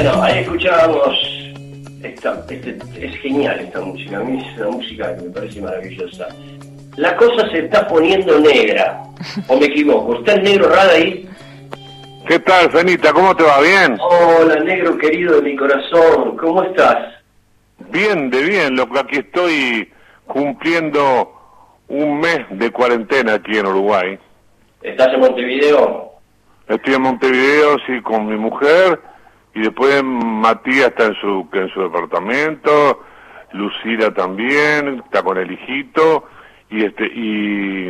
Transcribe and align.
Bueno, 0.00 0.22
ahí 0.22 0.38
escuchábamos. 0.38 1.18
Esta, 2.04 2.44
este, 2.48 2.78
es 3.00 3.16
genial 3.16 3.58
esta 3.58 3.80
música. 3.80 4.18
A 4.18 4.20
mí 4.20 4.40
es 4.40 4.60
una 4.60 4.70
música 4.70 5.16
que 5.16 5.22
me 5.22 5.30
parece 5.30 5.60
maravillosa. 5.60 6.28
La 6.96 7.16
cosa 7.16 7.50
se 7.50 7.64
está 7.64 7.84
poniendo 7.88 8.38
negra. 8.38 9.02
¿O 9.48 9.56
me 9.56 9.66
equivoco? 9.66 10.14
¿Está 10.20 10.34
el 10.34 10.44
negro 10.44 10.68
raro 10.68 10.92
ahí? 10.92 11.28
¿Qué 12.28 12.38
tal, 12.38 12.70
Fenita? 12.70 13.12
¿Cómo 13.12 13.34
te 13.34 13.42
va? 13.42 13.60
¿Bien? 13.60 13.98
Hola, 14.00 14.60
negro 14.60 14.96
querido 14.98 15.40
de 15.40 15.42
mi 15.42 15.56
corazón. 15.56 16.36
¿Cómo 16.36 16.62
estás? 16.62 17.14
Bien, 17.90 18.30
de 18.30 18.44
bien. 18.44 18.76
Lo 18.76 18.88
que 18.88 19.00
aquí 19.00 19.16
estoy 19.16 19.92
cumpliendo 20.28 21.32
un 21.88 22.20
mes 22.20 22.38
de 22.50 22.70
cuarentena 22.70 23.34
aquí 23.34 23.58
en 23.58 23.66
Uruguay. 23.66 24.16
¿Estás 24.80 25.12
en 25.12 25.18
Montevideo? 25.18 26.12
Estoy 26.68 26.94
en 26.94 27.02
Montevideo, 27.02 27.78
sí, 27.84 28.00
con 28.02 28.28
mi 28.28 28.36
mujer 28.36 29.00
y 29.54 29.60
después 29.60 30.02
Matías 30.04 30.88
está 30.88 31.06
en 31.06 31.14
su 31.14 31.48
en 31.52 31.68
su 31.70 31.82
departamento, 31.82 33.04
Lucila 33.52 34.12
también, 34.12 35.02
está 35.04 35.22
con 35.22 35.38
el 35.38 35.50
hijito 35.50 36.24
y 36.70 36.84
este 36.84 37.06
y, 37.06 37.88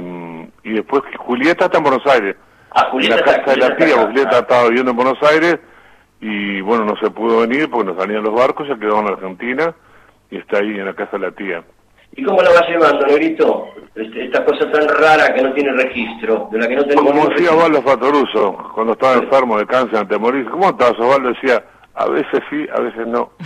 y 0.65 0.73
después 0.73 1.03
Julieta 1.19 1.67
está 1.67 1.79
en 1.79 1.85
Buenos 1.85 2.07
Aires. 2.07 2.37
Ah, 2.71 2.91
en 2.93 3.09
la 3.09 3.23
casa 3.23 3.53
de 3.53 3.57
la 3.57 3.77
tía, 3.77 3.97
Julieta 4.07 4.39
estaba 4.41 4.65
viviendo 4.69 4.91
en 4.91 4.97
Buenos 4.97 5.23
Aires 5.23 5.59
y 6.21 6.61
bueno, 6.61 6.85
no 6.85 6.97
se 6.97 7.11
pudo 7.11 7.41
venir 7.41 7.71
porque 7.71 7.93
no 7.93 7.99
salían 7.99 8.23
los 8.23 8.35
barcos, 8.35 8.69
se 8.69 8.79
quedó 8.79 9.01
en 9.01 9.09
Argentina 9.09 9.75
y 10.31 10.37
está 10.37 10.59
ahí 10.59 10.71
en 10.71 10.85
la 10.85 10.95
casa 10.95 11.13
de 11.13 11.19
la 11.21 11.33
tía. 11.33 11.65
¿Y 12.19 12.25
cómo 12.25 12.43
la 12.43 12.51
vas 12.51 12.69
llevando, 12.69 13.07
negrito? 13.07 13.69
Este- 13.95 14.25
esta 14.25 14.45
cosa 14.45 14.69
tan 14.73 14.89
rara 14.89 15.33
que 15.33 15.41
no 15.43 15.53
tiene 15.53 15.73
registro, 15.73 16.49
de 16.51 16.59
la 16.59 16.67
que 16.69 16.75
no 16.77 16.85
tenemos 16.85 17.13
Como 17.13 17.29
decía. 17.29 17.51
Osvaldo 17.53 17.83
Fatoruso, 17.83 18.57
cuando 18.75 18.93
estaba 18.95 19.15
enfermo 19.15 19.57
de 19.59 19.67
cáncer 19.67 19.99
antes 20.01 20.09
de 20.11 20.19
morir, 20.19 20.45
¿cómo 20.51 20.69
estás? 20.71 20.93
Osvaldo 20.99 21.29
decía, 21.29 21.63
a 21.95 22.09
veces 22.09 22.41
sí, 22.51 22.67
a 22.75 22.81
veces 22.81 23.07
no. 23.07 23.31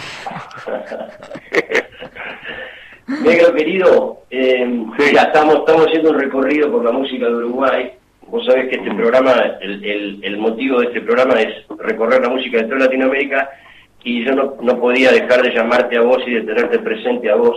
Negro 3.22 3.52
querido, 3.54 4.18
eh, 4.30 4.64
Sí. 4.98 5.04
mira, 5.10 5.22
estamos, 5.24 5.56
estamos 5.56 5.86
haciendo 5.86 6.10
un 6.10 6.18
recorrido 6.20 6.70
por 6.72 6.84
la 6.84 6.92
música 6.92 7.26
de 7.26 7.34
Uruguay. 7.34 7.92
Vos 8.28 8.46
sabés 8.46 8.68
que 8.70 8.76
este 8.76 8.90
Mm. 8.90 8.96
programa, 8.96 9.32
el, 9.60 9.84
el, 9.84 10.20
el 10.24 10.38
motivo 10.38 10.80
de 10.80 10.86
este 10.86 11.00
programa 11.02 11.34
es 11.40 11.54
recorrer 11.78 12.22
la 12.22 12.30
música 12.30 12.56
de 12.58 12.64
toda 12.64 12.78
Latinoamérica 12.78 13.50
y 14.04 14.24
yo 14.24 14.34
no, 14.34 14.54
no 14.62 14.78
podía 14.80 15.10
dejar 15.12 15.42
de 15.42 15.52
llamarte 15.54 15.98
a 15.98 16.02
vos 16.02 16.18
y 16.26 16.32
de 16.34 16.40
tenerte 16.42 16.78
presente 16.78 17.30
a 17.30 17.34
vos, 17.36 17.56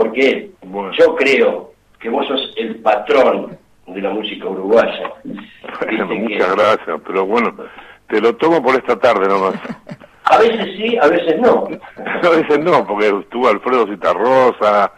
porque 0.00 0.50
Bueno. 0.62 0.92
yo 0.98 1.14
creo 1.16 1.72
que 2.00 2.08
vos 2.08 2.26
sos 2.26 2.54
el 2.56 2.76
patrón 2.76 3.58
de 3.86 4.00
la 4.00 4.10
música 4.10 4.48
uruguaya. 4.48 5.12
Bueno, 5.24 5.42
Viste 5.88 6.08
que 6.08 6.14
muchas 6.14 6.56
gracias, 6.56 7.00
pero 7.06 7.26
bueno, 7.26 7.54
te 8.08 8.20
lo 8.20 8.34
tomo 8.36 8.62
por 8.62 8.74
esta 8.76 8.96
tarde 8.98 9.28
nomás. 9.28 9.54
A 10.24 10.38
veces 10.38 10.64
sí, 10.76 10.96
a 10.96 11.06
veces 11.08 11.38
no. 11.40 11.66
A 12.22 12.28
veces 12.30 12.58
no, 12.60 12.86
porque 12.86 13.08
estuvo 13.08 13.48
Alfredo 13.48 13.86
Citarrosa, 13.88 14.92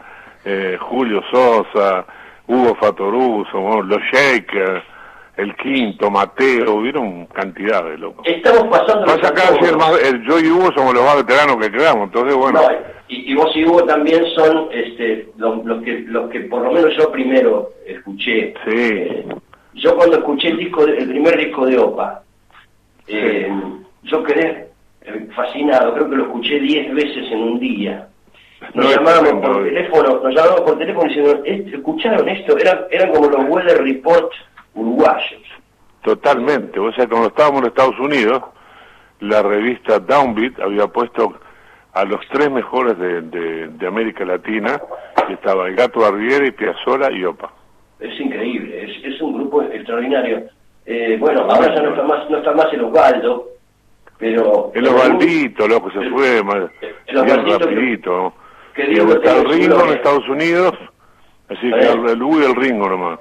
eh, 0.45 0.77
Julio 0.79 1.21
Sosa, 1.31 2.05
Hugo 2.47 2.75
Fatoruso, 2.75 3.59
bueno, 3.59 3.81
los 3.83 4.01
Shakers, 4.11 4.83
el 5.37 5.55
Quinto, 5.55 6.11
Mateo, 6.11 6.75
hubieron 6.75 7.25
cantidad 7.27 7.83
de 7.83 7.97
locos. 7.97 8.25
Estamos 8.27 8.67
pasando... 8.67 9.05
Pasa 9.05 9.29
acá, 9.29 9.41
si 9.59 9.65
el 9.65 9.77
más- 9.77 9.99
el- 10.03 10.23
yo 10.23 10.39
y 10.39 10.47
Hugo 10.51 10.71
somos 10.75 10.93
los 10.93 11.03
más 11.03 11.17
veteranos 11.17 11.57
que 11.57 11.71
quedamos, 11.71 12.03
entonces 12.05 12.35
bueno, 12.35 12.61
No, 12.61 12.67
y, 13.07 13.31
y 13.31 13.35
vos 13.35 13.51
y 13.55 13.65
Hugo 13.65 13.83
también 13.85 14.23
son 14.35 14.67
este, 14.71 15.29
los, 15.37 15.65
los 15.65 15.81
que, 15.83 15.99
los 16.07 16.29
que 16.29 16.41
por 16.41 16.61
lo 16.61 16.71
menos 16.71 16.95
yo 16.95 17.11
primero 17.11 17.69
escuché. 17.85 18.53
sí, 18.65 18.71
Eh, 18.75 19.25
yo 19.73 19.95
cuando 19.95 20.17
escuché 20.17 20.49
el 20.49 20.57
disco, 20.57 20.85
de- 20.85 20.97
el 20.99 21.09
primer 21.09 21.35
disco 21.37 21.65
de 21.65 21.79
Opa, 21.79 22.21
eh, 23.07 23.49
yo 24.03 24.23
quedé 24.23 24.67
eh, 25.01 25.27
fascinado, 25.35 25.93
creo 25.95 26.09
que 26.09 26.15
lo 26.15 26.23
escuché 26.25 26.59
10 26.59 26.93
veces 26.93 27.31
en 27.31 27.39
un 27.41 27.59
día. 27.59 28.07
Nos 28.75 28.95
No, 28.95 29.41
por 29.41 29.67
eh. 29.67 29.71
teléfono, 29.71 30.19
nos 30.23 30.33
llamábamos 30.33 30.61
por 30.61 30.77
teléfono 30.77 31.07
diciendo, 31.09 31.41
"¿Est- 31.43 31.73
¿escucharon 31.73 32.29
esto? 32.29 32.57
Eran, 32.57 32.81
eran 32.91 33.11
como 33.11 33.27
los 33.29 33.45
weather 33.49 33.83
report 33.83 34.31
uruguayos. 34.75 35.41
totalmente. 36.01 36.79
O 36.79 36.91
sea, 36.93 37.07
cuando 37.07 37.27
estábamos 37.29 37.61
en 37.61 37.67
Estados 37.67 37.97
Unidos, 37.99 38.41
la 39.21 39.41
revista 39.41 39.99
Downbeat 39.99 40.59
había 40.59 40.87
puesto 40.87 41.33
a 41.93 42.03
los 42.03 42.19
tres 42.31 42.49
mejores 42.51 42.97
de, 42.97 43.21
de- 43.21 43.67
de 43.69 43.87
América 43.87 44.25
Latina, 44.25 44.81
que 45.27 45.33
estaba 45.33 45.67
el 45.67 45.75
Gato 45.75 45.99
Barbieri, 46.01 46.51
Piazzolla 46.51 47.09
y 47.11 47.23
Opa. 47.23 47.51
Es 47.99 48.19
increíble, 48.19 48.83
es, 48.83 49.13
es 49.13 49.21
un 49.21 49.33
grupo 49.35 49.61
extraordinario. 49.63 50.43
Eh, 50.85 51.15
bueno, 51.19 51.41
ahora 51.49 51.73
ya 51.73 51.81
no 51.81 51.89
está 51.91 52.03
más, 52.03 52.29
no 52.29 52.37
está 52.39 52.51
más 52.51 52.67
el 52.73 52.83
Osvaldo, 52.83 53.47
pero... 54.17 54.71
El 54.75 54.87
Osvaldito, 54.87 55.67
loco, 55.67 55.89
se 55.91 56.09
fue 56.09 56.43
ma- 56.43 56.69
el 57.07 57.23
bien 57.23 57.47
rapidito. 57.47 58.33
que 58.75 58.91
Y 58.91 58.97
está 58.97 59.37
el 59.37 59.45
Ringo 59.49 59.85
en. 59.85 59.93
Estados 59.93 60.27
Unidos, 60.27 60.73
así 61.47 61.69
que 61.71 61.79
Eh. 61.79 61.91
el, 61.93 62.09
el 62.09 62.21
y 62.41 62.43
el 62.45 62.55
Ringo 62.55 62.89
nomás. 62.89 63.19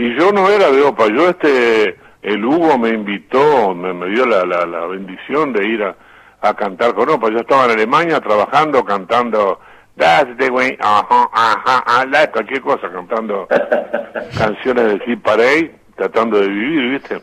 Y 0.00 0.14
yo 0.14 0.30
no 0.30 0.48
era 0.48 0.70
de 0.70 0.80
Opa, 0.82 1.08
yo 1.08 1.28
este, 1.28 1.96
el 2.22 2.44
Hugo 2.44 2.78
me 2.78 2.90
invitó, 2.90 3.74
me, 3.74 3.92
me 3.92 4.06
dio 4.10 4.24
la, 4.26 4.44
la, 4.44 4.64
la 4.64 4.86
bendición 4.86 5.52
de 5.52 5.66
ir 5.66 5.82
a, 5.82 5.96
a 6.40 6.54
cantar 6.54 6.94
con 6.94 7.08
Opa. 7.10 7.30
Yo 7.30 7.38
estaba 7.40 7.64
en 7.64 7.72
Alemania 7.72 8.20
trabajando, 8.20 8.84
cantando, 8.84 9.58
That's 9.96 10.36
the 10.38 10.48
way, 10.50 10.76
ajá, 10.80 11.28
ajá, 11.32 11.82
ajá, 11.84 12.30
cualquier 12.30 12.60
cosa, 12.60 12.88
cantando 12.92 13.48
canciones 14.38 14.84
de 14.84 15.00
Hit 15.00 15.20
Parade, 15.20 15.74
tratando 15.96 16.38
de 16.38 16.46
vivir, 16.46 16.90
¿viste? 16.92 17.20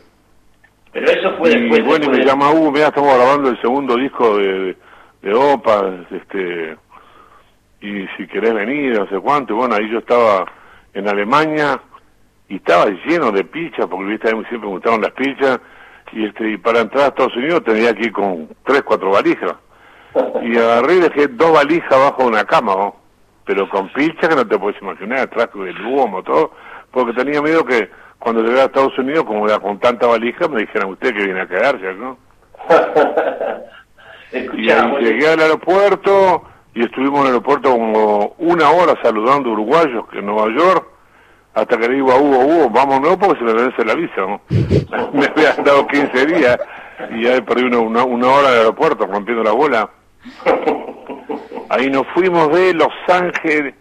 Pero 0.92 1.10
eso 1.10 1.32
fue 1.38 1.52
y 1.52 1.60
después... 1.62 1.84
bueno, 1.86 2.04
y 2.04 2.08
me 2.10 2.18
de- 2.18 2.24
llama 2.26 2.50
Hugo, 2.50 2.72
mira, 2.72 2.88
estamos 2.88 3.14
grabando 3.16 3.48
el 3.48 3.58
segundo 3.62 3.96
disco 3.96 4.36
de, 4.36 4.76
de 5.22 5.34
Opa, 5.34 5.94
este, 6.10 6.76
y 7.80 8.06
si 8.18 8.26
querés 8.26 8.52
venir, 8.52 8.98
no 8.98 9.08
sé 9.08 9.18
cuánto, 9.20 9.54
y 9.54 9.56
bueno, 9.56 9.74
ahí 9.74 9.88
yo 9.90 10.00
estaba 10.00 10.44
en 10.92 11.08
Alemania, 11.08 11.80
y 12.48 12.56
estaba 12.56 12.86
lleno 12.86 13.32
de 13.32 13.44
pizzas, 13.44 13.86
porque 13.86 14.10
viste, 14.10 14.30
a 14.30 14.34
mí 14.34 14.44
siempre 14.48 14.68
me 14.68 14.74
gustaron 14.74 15.02
las 15.02 15.12
pizzas, 15.12 15.60
y 16.12 16.26
este, 16.26 16.50
y 16.50 16.56
para 16.56 16.80
entrar 16.80 17.04
a 17.04 17.08
Estados 17.08 17.36
Unidos 17.36 17.64
tenía 17.64 17.92
que 17.94 18.04
ir 18.04 18.12
con 18.12 18.48
tres, 18.64 18.82
cuatro 18.82 19.10
valijas, 19.10 19.54
y 20.42 20.56
agarré 20.56 20.94
y 20.94 21.00
dejé 21.00 21.28
dos 21.28 21.52
valijas 21.52 21.92
abajo 21.92 22.22
de 22.22 22.28
una 22.28 22.44
cama, 22.44 22.74
¿no? 22.74 22.96
pero 23.44 23.68
con 23.68 23.92
pizzas 23.92 24.28
que 24.28 24.34
no 24.34 24.46
te 24.46 24.58
puedes 24.58 24.80
imaginar, 24.82 25.20
atrás 25.20 25.48
del 25.54 25.86
humo, 25.86 26.22
todo, 26.22 26.52
porque 26.90 27.12
tenía 27.12 27.40
miedo 27.40 27.64
que 27.64 27.88
cuando 28.18 28.42
llegara 28.42 28.62
a 28.62 28.66
Estados 28.66 28.98
Unidos, 28.98 29.24
como 29.24 29.46
era 29.46 29.58
con 29.58 29.78
tanta 29.78 30.06
valija, 30.06 30.48
me 30.48 30.62
dijeran 30.62 30.90
usted 30.90 31.14
que 31.14 31.24
viene 31.24 31.40
a 31.40 31.46
quedarse, 31.46 31.94
¿no? 31.94 32.18
Y 34.32 34.70
ahí 34.70 35.04
llegué 35.04 35.28
al 35.28 35.40
aeropuerto 35.40 36.42
y 36.74 36.84
estuvimos 36.84 37.20
en 37.20 37.26
el 37.26 37.26
aeropuerto 37.28 37.70
como 37.70 38.34
una 38.38 38.70
hora 38.70 38.94
saludando 39.02 39.50
uruguayos 39.50 40.06
que 40.08 40.18
en 40.18 40.26
Nueva 40.26 40.48
York, 40.54 40.86
hasta 41.56 41.78
que 41.78 41.88
le 41.88 41.94
digo 41.94 42.12
a 42.12 42.16
Hugo, 42.16 42.38
Hugo, 42.40 42.70
vámonos 42.70 43.16
porque 43.16 43.38
se 43.38 43.44
me 43.46 43.54
vence 43.54 43.84
la 43.84 43.94
visa, 43.94 44.20
¿no? 44.20 44.40
me 45.14 45.24
habían 45.26 45.64
dado 45.64 45.86
15 45.86 46.26
días 46.26 46.58
y 47.10 47.22
ya 47.22 47.40
perdí 47.42 47.64
una, 47.64 47.78
una, 47.78 48.04
una 48.04 48.28
hora 48.28 48.50
el 48.50 48.58
aeropuerto 48.58 49.06
rompiendo 49.06 49.42
la 49.42 49.52
bola. 49.52 49.90
Ahí 51.70 51.88
nos 51.88 52.06
fuimos 52.08 52.52
de 52.52 52.74
Los 52.74 52.92
Ángeles, 53.08 53.74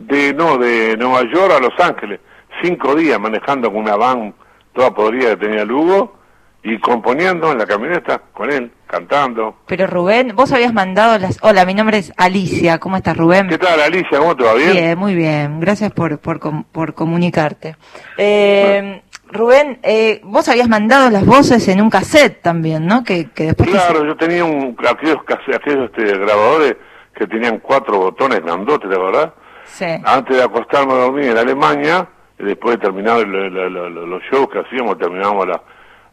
de 0.00 0.34
no, 0.34 0.58
de 0.58 0.96
Nueva 0.96 1.22
York 1.32 1.52
a 1.56 1.60
Los 1.60 1.78
Ángeles, 1.78 2.18
cinco 2.62 2.96
días 2.96 3.20
manejando 3.20 3.70
con 3.70 3.82
una 3.82 3.96
van 3.96 4.34
toda 4.72 4.92
podrida 4.92 5.30
que 5.30 5.46
tenía 5.46 5.62
el 5.62 5.70
Hugo 5.70 6.19
y 6.62 6.78
componiendo 6.78 7.50
en 7.52 7.58
la 7.58 7.66
camioneta 7.66 8.20
con 8.32 8.50
él, 8.52 8.70
cantando. 8.86 9.56
Pero 9.66 9.86
Rubén, 9.86 10.32
vos 10.36 10.52
habías 10.52 10.74
mandado 10.74 11.18
las... 11.18 11.38
Hola, 11.42 11.64
mi 11.64 11.72
nombre 11.74 11.98
es 11.98 12.12
Alicia. 12.18 12.78
¿Cómo 12.78 12.96
estás, 12.96 13.16
Rubén? 13.16 13.48
¿Qué 13.48 13.56
tal, 13.58 13.80
Alicia? 13.80 14.18
¿Cómo 14.18 14.36
te 14.36 14.44
va? 14.44 14.54
¿Bien? 14.54 14.72
Bien, 14.72 14.98
muy 14.98 15.14
bien. 15.14 15.60
Gracias 15.60 15.90
por, 15.92 16.18
por, 16.18 16.38
com- 16.38 16.64
por 16.64 16.92
comunicarte. 16.94 17.76
Eh, 18.18 19.02
Rubén, 19.32 19.78
eh, 19.82 20.20
vos 20.24 20.48
habías 20.48 20.68
mandado 20.68 21.08
las 21.08 21.24
voces 21.24 21.66
en 21.68 21.80
un 21.80 21.88
cassette 21.88 22.42
también, 22.42 22.86
¿no? 22.86 23.04
Que, 23.04 23.30
que 23.30 23.44
después... 23.44 23.70
Claro, 23.70 24.04
yo 24.04 24.16
tenía 24.16 24.44
un, 24.44 24.76
aquellos, 24.86 25.18
aquellos 25.54 25.90
este, 25.90 26.18
grabadores 26.18 26.76
que 27.14 27.26
tenían 27.26 27.58
cuatro 27.60 27.98
botones 27.98 28.40
grandotes, 28.42 28.90
¿de 28.90 28.98
verdad? 28.98 29.32
Sí. 29.64 29.86
Antes 30.04 30.36
de 30.36 30.42
acostarme 30.42 30.92
a 30.92 30.96
dormir 30.96 31.26
en 31.26 31.38
Alemania, 31.38 32.06
después 32.38 32.76
de 32.76 32.82
terminar 32.82 33.20
los 33.26 34.22
shows 34.24 34.48
que 34.52 34.58
hacíamos, 34.58 34.98
terminábamos 34.98 35.46
la- 35.48 35.62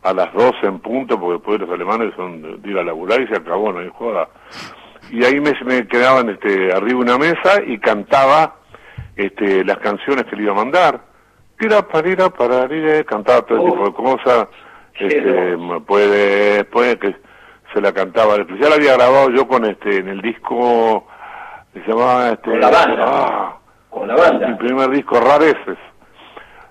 a 0.03 0.13
las 0.13 0.33
12 0.33 0.65
en 0.65 0.79
punto, 0.79 1.19
porque 1.19 1.33
después 1.33 1.59
los 1.59 1.69
alemanes 1.69 2.13
son 2.15 2.61
de, 2.61 2.69
ir 2.69 2.77
a 2.77 2.83
laburar 2.83 3.21
y 3.21 3.27
se 3.27 3.35
acabó, 3.35 3.71
no 3.73 3.79
hay 3.79 3.89
joda. 3.97 4.27
Y 5.11 5.23
ahí 5.23 5.39
me, 5.39 5.53
me 5.65 5.88
quedaban 5.88 6.29
este, 6.29 6.71
arriba 6.73 7.03
de 7.03 7.11
una 7.11 7.17
mesa 7.17 7.61
y 7.65 7.77
cantaba 7.79 8.55
este, 9.15 9.63
las 9.65 9.77
canciones 9.77 10.25
que 10.25 10.35
le 10.35 10.44
iba 10.44 10.51
a 10.53 10.55
mandar. 10.55 11.01
Tira, 11.59 11.81
parira, 11.88 12.29
pararire, 12.29 13.03
cantaba 13.05 13.41
todo 13.41 13.63
tipo 13.65 13.85
de 13.85 13.94
cosas. 13.94 14.47
Qué 14.94 15.07
Este, 15.07 15.57
puede, 15.85 16.63
puede 16.65 16.97
que 16.99 17.15
se 17.73 17.81
la 17.81 17.91
cantaba. 17.94 18.38
Ya 18.59 18.69
la 18.69 18.75
había 18.75 18.94
grabado 18.95 19.29
yo 19.31 19.47
con 19.47 19.65
este, 19.65 19.97
en 19.97 20.07
el 20.09 20.21
disco 20.21 21.05
se 21.73 21.79
llamaba 21.91 22.29
este, 22.29 22.49
Con 22.51 22.61
la 22.61 22.69
banda. 22.69 23.05
ah, 23.07 23.57
con 23.89 24.07
la 24.07 24.13
mi 24.15 24.19
banda. 24.21 24.57
primer 24.57 24.89
disco 24.91 25.19
Rareces. 25.19 25.77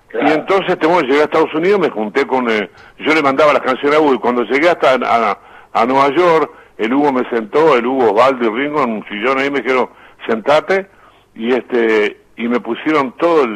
Claro. 0.09 0.27
Y 0.27 0.31
entonces, 0.31 0.79
te, 0.79 0.87
bueno, 0.87 1.01
llegué 1.07 1.21
a 1.21 1.25
Estados 1.25 1.53
Unidos, 1.53 1.79
me 1.79 1.89
junté 1.89 2.25
con... 2.25 2.49
eh, 2.49 2.69
yo 2.99 3.13
le 3.13 3.21
mandaba 3.21 3.53
las 3.53 3.61
canciones 3.61 3.97
a 3.97 4.01
Hugo 4.01 4.13
y 4.13 4.19
cuando 4.19 4.43
llegué 4.43 4.69
hasta 4.69 4.93
a, 4.95 5.37
a 5.73 5.85
Nueva 5.85 6.09
York, 6.15 6.51
el 6.77 6.93
Hugo 6.93 7.11
me 7.11 7.29
sentó, 7.29 7.75
el 7.75 7.85
Hugo 7.85 8.11
Osvaldo 8.13 8.45
y 8.45 8.49
Ringo 8.63 8.83
en 8.83 8.91
un 8.91 9.05
sillón 9.09 9.37
ahí 9.39 9.49
me 9.51 9.61
dijeron, 9.61 9.89
sentate, 10.27 10.87
y 11.35 11.53
este, 11.53 12.21
y 12.37 12.47
me 12.47 12.59
pusieron 12.59 13.11
todas 13.17 13.47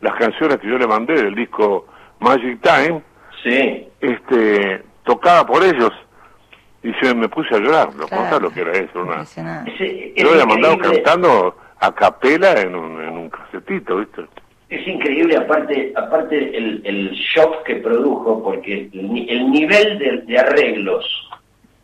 las 0.00 0.14
canciones 0.14 0.58
que 0.58 0.68
yo 0.68 0.78
le 0.78 0.86
mandé 0.86 1.14
del 1.14 1.34
disco 1.34 1.86
Magic 2.20 2.60
Time, 2.62 3.02
Sí. 3.42 3.88
este, 4.00 4.82
tocada 5.04 5.44
por 5.46 5.62
ellos, 5.64 5.90
y 6.82 6.92
se 6.94 7.14
me 7.14 7.28
puse 7.28 7.54
a 7.54 7.58
llorar, 7.58 7.94
no 7.94 8.06
Claro. 8.06 8.40
lo 8.40 8.50
que 8.50 8.60
era 8.62 8.72
eso, 8.72 9.00
una, 9.02 9.24
yo 9.24 10.34
le 10.34 10.42
he 10.42 10.46
mandado 10.46 10.78
cantando 10.78 11.56
a 11.80 11.92
capela 11.94 12.52
en 12.60 12.74
un, 12.74 13.02
en 13.02 13.16
un 13.16 13.30
casetito, 13.30 13.96
¿viste? 13.96 14.22
Increíble, 14.94 15.36
aparte, 15.36 15.92
aparte 15.94 16.56
el, 16.56 16.80
el 16.84 17.10
shock 17.12 17.62
que 17.64 17.76
produjo, 17.76 18.42
porque 18.42 18.88
el, 18.92 19.26
el 19.28 19.50
nivel 19.50 19.98
de, 19.98 20.22
de 20.26 20.38
arreglos, 20.38 21.04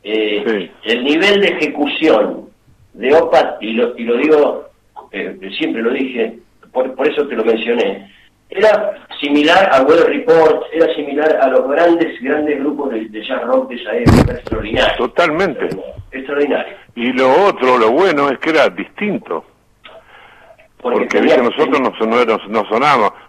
eh, 0.03 0.43
Sí. 0.47 0.70
el 0.93 1.05
nivel 1.05 1.41
de 1.41 1.49
ejecución 1.49 2.49
de 2.94 3.14
OPA, 3.14 3.58
y 3.61 3.73
lo, 3.73 3.97
y 3.99 4.05
lo 4.05 4.17
digo, 4.17 4.69
eh, 5.12 5.37
siempre 5.58 5.82
lo 5.82 5.91
dije, 5.91 6.38
por, 6.73 6.94
por 6.94 7.06
eso 7.06 7.26
te 7.29 7.37
lo 7.37 7.44
mencioné, 7.44 8.11
era 8.49 8.94
similar 9.20 9.69
a 9.73 9.82
Weather 9.82 10.06
Report, 10.06 10.64
era 10.73 10.94
similar 10.94 11.37
a 11.43 11.49
los 11.49 11.69
grandes, 11.69 12.20
grandes 12.23 12.59
grupos 12.61 12.93
de, 12.93 13.09
de 13.09 13.23
jazz 13.25 13.43
rock 13.44 13.69
de 13.70 13.75
esa 13.76 13.97
época, 13.97 14.32
extraordinario. 14.35 14.97
Totalmente. 14.99 15.69
Extraordinario. 16.12 16.75
Y 16.94 17.12
lo 17.12 17.31
otro, 17.47 17.76
lo 17.79 17.91
bueno, 17.91 18.31
es 18.31 18.38
que 18.38 18.50
era 18.50 18.69
distinto. 18.69 19.44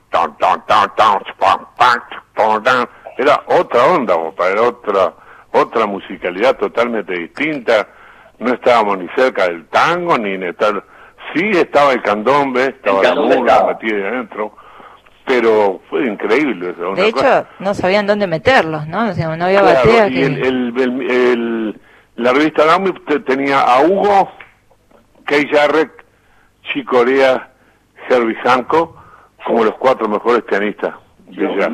Tan, 0.09 0.37
tan, 0.37 0.65
tan, 0.65 0.95
tan, 0.95 1.19
pam, 1.39 1.65
pam, 1.77 1.99
pam, 2.35 2.63
tan. 2.63 2.87
Era 3.17 3.41
otra 3.47 3.83
onda, 3.85 4.15
era 4.49 4.61
otra, 4.61 5.13
otra 5.51 5.85
musicalidad 5.85 6.55
totalmente 6.57 7.13
distinta. 7.13 7.87
No 8.39 8.53
estábamos 8.53 8.99
ni 8.99 9.07
cerca 9.15 9.47
del 9.47 9.65
tango, 9.67 10.17
ni 10.17 10.33
en 10.33 10.43
estar. 10.43 10.83
Sí 11.33 11.49
estaba 11.53 11.93
el 11.93 12.01
candombe, 12.03 12.65
estaba 12.65 13.01
la 13.01 13.09
candombe 13.09 13.37
mula 13.37 13.51
estaba. 13.53 13.73
metida 13.73 14.07
adentro. 14.09 14.55
Pero 15.25 15.81
fue 15.89 16.05
increíble. 16.05 16.69
eso, 16.69 16.91
una 16.91 17.01
De 17.03 17.11
cosa- 17.11 17.39
hecho, 17.39 17.47
no 17.59 17.73
sabían 17.73 18.07
dónde 18.07 18.27
meterlos, 18.27 18.87
¿no? 18.87 19.09
O 19.09 19.13
sea, 19.13 19.35
no 19.35 19.45
había 19.45 19.59
Claro, 19.61 19.75
batea 19.79 20.07
y 20.07 20.13
que... 20.13 20.25
el, 20.25 20.45
el- 20.45 20.73
el- 20.81 21.11
el- 21.11 21.81
la 22.15 22.31
revista 22.33 22.63
Gami 22.65 22.93
te- 23.05 23.19
tenía 23.21 23.59
a 23.61 23.81
Hugo, 23.81 24.31
Kay 25.25 25.45
Chico 26.71 26.97
Corea, 26.97 27.49
Herbie 28.09 28.37
Hancock, 28.43 28.95
como 29.45 29.63
los 29.63 29.75
cuatro 29.75 30.07
mejores 30.07 30.43
pianistas 30.43 30.95
de 31.27 31.55
jazz. 31.55 31.71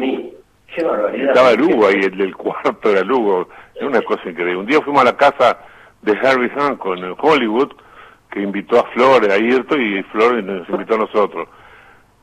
Estaba 0.75 1.51
el 1.51 1.61
Hugo 1.61 1.87
ahí, 1.87 1.99
el 2.01 2.17
del 2.17 2.35
cuarto 2.35 2.89
era 2.89 3.01
el 3.01 3.11
Hugo. 3.11 3.47
Era 3.75 3.87
una 3.87 4.01
cosa 4.01 4.29
increíble. 4.29 4.57
Un 4.57 4.65
día 4.65 4.81
fuimos 4.81 5.01
a 5.01 5.05
la 5.05 5.17
casa 5.17 5.59
de 6.01 6.13
Herbie 6.13 6.49
Hancock 6.49 6.97
en 6.97 7.15
Hollywood, 7.17 7.71
que 8.31 8.41
invitó 8.41 8.79
a 8.79 8.83
Flores, 8.91 9.29
a 9.29 9.35
Ayrton, 9.35 9.81
y 9.81 10.03
Flores 10.03 10.43
nos 10.43 10.67
invitó 10.69 10.95
a 10.95 10.99
nosotros. 10.99 11.47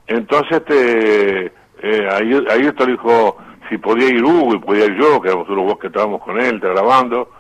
Entonces, 0.07 0.59
este, 0.59 1.47
eh, 1.83 2.09
ahí, 2.11 2.45
Ayrton 2.51 2.87
le 2.87 2.93
dijo 2.93 3.37
si 3.69 3.79
podía 3.79 4.09
ir 4.09 4.25
Hugo 4.25 4.57
y 4.57 4.59
podía 4.59 4.87
ir 4.87 4.97
yo, 4.97 5.21
que 5.21 5.29
éramos 5.29 5.49
los 5.49 5.67
dos 5.67 5.79
que 5.79 5.87
estábamos 5.87 6.21
con 6.23 6.41
él, 6.41 6.59
grabando, 6.59 7.31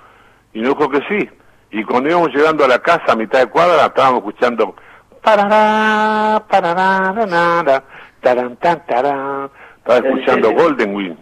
y 0.52 0.60
nos 0.60 0.76
dijo 0.76 0.88
que 0.88 1.00
sí. 1.08 1.28
Y 1.72 1.82
cuando 1.84 2.08
íbamos 2.08 2.28
llegando 2.32 2.64
a 2.64 2.68
la 2.68 2.78
casa, 2.78 3.12
a 3.12 3.16
mitad 3.16 3.40
de 3.40 3.46
cuadra, 3.46 3.86
estábamos 3.86 4.20
escuchando 4.20 4.76
parará, 5.22 6.42
parará, 6.48 7.12
nanara, 7.12 7.84
tarán, 8.20 8.56
tan, 8.56 8.84
tarán. 8.86 9.50
Estaba 9.78 9.98
escuchando 10.08 10.52
Golden 10.52 10.94
Wind, 10.94 11.16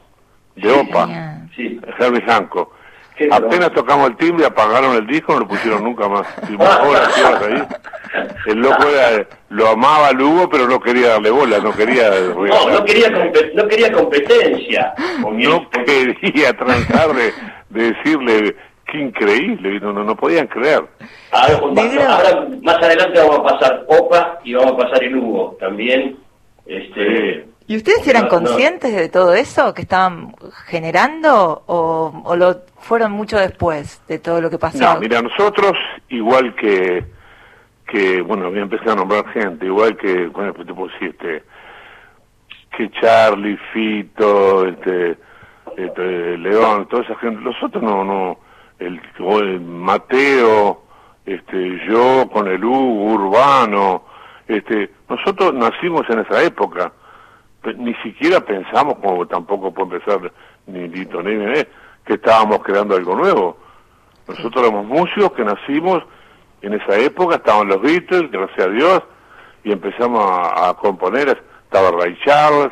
de 0.56 0.70
Opa. 0.72 1.08
Sí. 1.54 1.80
Herbie 1.98 2.22
Hancock. 2.22 2.72
Qué 3.16 3.28
Apenas 3.32 3.72
tocamos 3.72 4.10
el 4.10 4.16
timbre, 4.16 4.46
apagaron 4.46 4.94
el 4.94 5.04
disco, 5.06 5.32
no 5.32 5.40
lo 5.40 5.48
pusieron 5.48 5.82
nunca 5.82 6.08
más. 6.08 6.26
Tuvimos 6.36 6.68
horas 6.68 7.18
y 7.18 7.20
horas 7.20 7.42
ahí. 7.48 8.22
El 8.46 8.58
loco 8.60 8.86
era, 8.88 9.26
lo 9.48 9.68
amaba 9.70 10.08
al 10.08 10.20
Hugo, 10.20 10.48
pero 10.48 10.68
no 10.68 10.78
quería 10.78 11.08
darle 11.08 11.30
bola, 11.30 11.58
no 11.58 11.72
quería 11.72 12.10
No, 12.10 12.70
no 12.70 12.84
quería, 12.84 13.10
no 13.54 13.66
quería 13.66 13.92
competencia. 13.92 14.94
No 15.18 15.68
quería 15.68 16.56
transar 16.56 17.12
de, 17.12 17.32
de 17.70 17.92
decirle 17.92 18.56
qué 18.90 18.98
increíble, 18.98 19.78
no, 19.80 19.92
no, 19.92 20.02
no 20.04 20.16
podían 20.16 20.46
creer. 20.46 20.82
Ahora, 21.30 21.58
ahora, 22.08 22.48
más 22.62 22.76
adelante 22.76 23.20
vamos 23.20 23.38
a 23.40 23.42
pasar 23.44 23.84
OPA 23.86 24.38
y 24.44 24.54
vamos 24.54 24.72
a 24.72 24.76
pasar 24.78 25.04
el 25.04 25.16
Hugo 25.16 25.56
también. 25.60 26.16
Este, 26.66 27.46
¿Y 27.66 27.76
ustedes 27.76 28.06
eran 28.08 28.24
No, 28.24 28.40
no. 28.40 28.46
conscientes 28.46 28.94
de 28.94 29.08
todo 29.08 29.34
eso 29.34 29.74
que 29.74 29.82
estaban 29.82 30.34
generando 30.66 31.62
o, 31.66 32.22
o 32.24 32.36
lo 32.36 32.62
fueron 32.78 33.12
mucho 33.12 33.38
después 33.38 34.00
de 34.08 34.18
todo 34.18 34.40
lo 34.40 34.48
que 34.50 34.58
pasó? 34.58 34.78
No, 34.78 35.00
mira, 35.00 35.20
nosotros, 35.20 35.72
igual 36.08 36.54
que, 36.54 37.04
que 37.86 38.22
bueno, 38.22 38.48
voy 38.50 38.58
a 38.60 38.62
empezar 38.62 38.90
a 38.90 38.94
nombrar 38.96 39.28
gente, 39.32 39.66
igual 39.66 39.96
que, 39.98 40.26
bueno, 40.28 40.54
pues 40.54 40.66
te 40.66 40.74
puedo 40.74 40.90
decir, 40.92 41.08
este, 41.10 41.42
que 42.76 42.90
Charlie, 43.00 43.58
Fito, 43.72 44.66
este, 44.66 45.16
este, 45.76 46.38
León, 46.38 46.86
toda 46.88 47.02
esa 47.02 47.16
gente, 47.16 47.40
nosotros 47.42 47.82
no, 47.82 48.02
no, 48.04 48.38
el, 48.78 49.60
Mateo, 49.60 50.82
este, 51.26 51.80
yo 51.86 52.28
con 52.30 52.48
el 52.48 52.64
Hugo, 52.64 53.12
Urbano, 53.12 54.04
este, 54.46 54.90
nosotros 55.08 55.54
nacimos 55.54 56.02
en 56.08 56.20
esa 56.20 56.42
época, 56.42 56.92
ni 57.76 57.94
siquiera 57.96 58.40
pensamos, 58.40 58.96
como 58.98 59.26
tampoco 59.26 59.72
puede 59.72 59.96
empezar 59.96 60.32
ni 60.66 60.88
Lito 60.88 61.22
ni 61.22 61.34
Nené, 61.34 61.68
que 62.04 62.14
estábamos 62.14 62.60
creando 62.62 62.96
algo 62.96 63.14
nuevo. 63.16 63.58
Nosotros 64.26 64.64
éramos 64.64 64.86
músicos 64.86 65.32
que 65.32 65.44
nacimos 65.44 66.02
en 66.62 66.74
esa 66.74 66.96
época, 66.98 67.36
estaban 67.36 67.68
los 67.68 67.80
Beatles, 67.80 68.30
gracias 68.30 68.66
a 68.66 68.70
Dios, 68.70 69.02
y 69.64 69.72
empezamos 69.72 70.24
a, 70.24 70.70
a 70.70 70.74
componer, 70.74 71.42
estaba 71.64 71.90
Ray 71.90 72.16
Charles, 72.24 72.70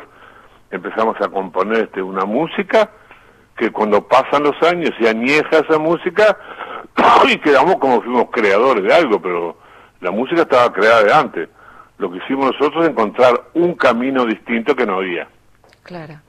empezamos 0.71 1.15
a 1.21 1.27
componer 1.29 1.83
este, 1.83 2.01
una 2.01 2.25
música 2.25 2.89
que 3.57 3.71
cuando 3.71 4.07
pasan 4.07 4.43
los 4.43 4.61
años 4.63 4.91
se 4.99 5.09
añeja 5.09 5.59
esa 5.59 5.79
música 5.79 6.37
y 7.27 7.37
quedamos 7.39 7.77
como 7.77 8.01
fuimos 8.01 8.27
creadores 8.31 8.83
de 8.83 8.93
algo, 8.93 9.21
pero 9.21 9.57
la 9.99 10.11
música 10.11 10.41
estaba 10.43 10.71
creada 10.71 11.03
de 11.03 11.13
antes. 11.13 11.49
Lo 11.97 12.11
que 12.11 12.19
hicimos 12.19 12.51
nosotros 12.51 12.83
es 12.83 12.91
encontrar 12.91 13.41
un 13.55 13.73
camino 13.73 14.25
distinto 14.25 14.75
que 14.75 14.85
no 14.85 14.97
había. 14.97 15.27
Claro. 15.81 16.21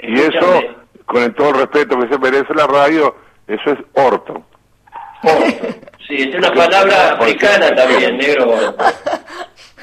Y 0.00 0.20
eso, 0.20 0.60
con 1.06 1.22
el 1.22 1.34
todo 1.34 1.50
el 1.50 1.54
respeto 1.60 1.98
que 1.98 2.08
se 2.08 2.18
merece 2.18 2.54
la 2.54 2.66
radio, 2.66 3.16
eso 3.46 3.70
es 3.70 3.78
orto. 3.94 4.42
orto. 5.22 5.88
Sí, 6.06 6.16
es 6.28 6.34
una 6.34 6.52
palabra 6.52 7.12
africana 7.12 7.74
también, 7.74 8.18
negro. 8.18 8.54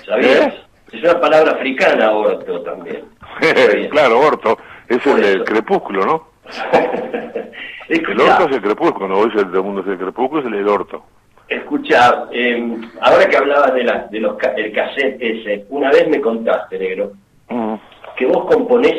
¿Sabías? 0.05 0.48
¿Eh? 0.48 0.63
Es 0.91 1.03
una 1.03 1.19
palabra 1.19 1.51
africana, 1.53 2.12
orto 2.12 2.62
también. 2.62 3.03
Claro, 3.91 4.19
orto. 4.19 4.57
Es 4.88 5.05
el 5.05 5.21
del 5.21 5.36
eso. 5.38 5.45
crepúsculo, 5.45 6.05
¿no? 6.05 6.34
El 7.89 8.19
orto 8.21 8.45
es 8.49 8.55
el 8.55 8.61
crepúsculo, 8.61 9.19
hoy 9.19 9.31
el 9.35 9.45
mundo 9.63 9.81
es 9.81 9.87
el 9.87 9.97
crepúsculo, 9.99 10.41
es 10.41 10.47
el 10.47 10.67
orto. 10.67 11.03
escucha 11.47 12.25
eh, 12.31 12.77
ahora 13.01 13.27
que 13.29 13.37
hablabas 13.37 13.73
de, 13.75 13.83
la, 13.83 14.07
de 14.09 14.19
los, 14.19 14.37
del 14.37 14.71
cassette 14.73 15.17
ese, 15.21 15.65
una 15.69 15.89
vez 15.91 16.07
me 16.09 16.19
contaste, 16.21 16.79
negro, 16.79 17.11
Mm, 17.47 17.75
que 18.17 18.25
vos 18.25 18.45
componés 18.51 18.95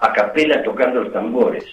a 0.00 0.12
capela 0.12 0.60
tocando 0.64 1.02
los 1.04 1.12
tambores. 1.12 1.64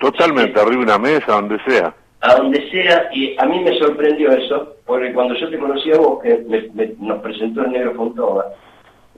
Totalmente, 0.00 0.58
arriba 0.60 0.78
de 0.78 0.82
una 0.82 0.98
mesa, 0.98 1.32
donde 1.34 1.58
sea. 1.64 1.94
a 2.22 2.34
donde 2.34 2.68
sea, 2.70 3.08
y 3.12 3.36
a 3.38 3.46
mí 3.46 3.60
me 3.62 3.78
sorprendió 3.78 4.32
eso, 4.32 4.74
porque 4.84 5.12
cuando 5.12 5.34
yo 5.36 5.48
te 5.48 5.58
conocí 5.58 5.92
a 5.92 5.98
vos, 5.98 6.20
que 6.24 6.38
me- 6.48 6.68
me- 6.74 6.92
nos 6.98 7.22
presentó 7.22 7.62
el 7.64 7.70
negro 7.70 7.94
Fontova, 7.94 8.46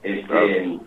este, 0.03 0.27
Claro. 0.27 0.79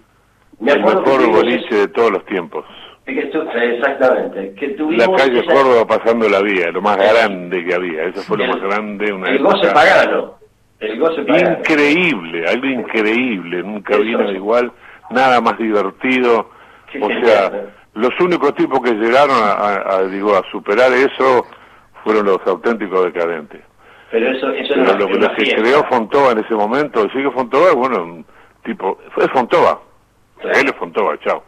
me 0.61 0.73
El 0.73 0.79
acuerdo 0.81 1.03
que 1.03 1.11
mejor 1.11 1.33
boliche 1.33 1.75
de 1.75 1.89
todos 1.89 2.13
los 2.13 2.25
tiempos. 2.27 2.65
Que 3.05 3.23
tu- 3.27 3.43
exactamente, 3.51 4.55
que 4.55 4.69
La 4.69 4.77
tuvimos 4.77 5.21
calle 5.23 5.41
esa- 5.41 5.53
Córdoba 5.53 5.87
pasando 5.87 6.29
la 6.29 6.41
vía, 6.41 6.71
lo 6.71 6.81
más 6.83 6.97
grande 6.97 7.65
que 7.65 7.75
había. 7.75 8.05
Eso 8.05 8.23
fue 8.23 8.39
lo 8.39 8.45
el- 8.45 8.51
más 8.51 8.61
grande, 8.61 9.13
una 9.13 9.29
el 9.31 9.39
goce 9.43 9.71
pagano, 9.73 10.35
el 10.81 10.99
goce 11.01 11.23
pagano. 11.25 11.59
increíble, 11.59 12.47
algo 12.49 12.67
increíble. 12.67 13.63
Nunca 13.63 13.95
Eso 13.95 14.03
vino 14.03 14.31
igual, 14.33 14.73
nada 15.11 15.41
más 15.41 15.59
divertido. 15.59 16.51
O 17.01 17.09
sea, 17.09 17.47
¿eh? 17.47 17.67
los 17.95 18.11
únicos 18.21 18.55
tipos 18.55 18.81
que 18.81 18.93
llegaron 18.93 19.37
a, 19.37 19.53
a- 19.53 19.97
a, 19.97 20.03
digo, 20.05 20.37
a 20.37 20.43
superar 20.51 20.93
eso 20.93 21.47
fueron 22.05 22.27
los 22.27 22.39
auténticos 22.47 23.05
decadentes. 23.05 23.61
Pero 24.11 24.31
eso, 24.31 24.51
eso 24.51 24.75
Pero 24.75 24.83
era 24.83 24.99
lo, 24.99 25.09
lo 25.09 25.35
que 25.35 25.55
creó 25.55 25.85
Fontova 25.85 26.33
en 26.33 26.39
ese 26.41 26.55
momento, 26.55 27.09
sigue 27.11 27.31
Fontova, 27.31 27.73
bueno, 27.73 28.23
tipo, 28.63 28.99
fue 29.15 29.27
Fontova, 29.29 29.81
Claro. 30.41 30.59
él 30.59 30.67
es 30.67 30.75
Fontova, 30.77 31.19
chao. 31.21 31.43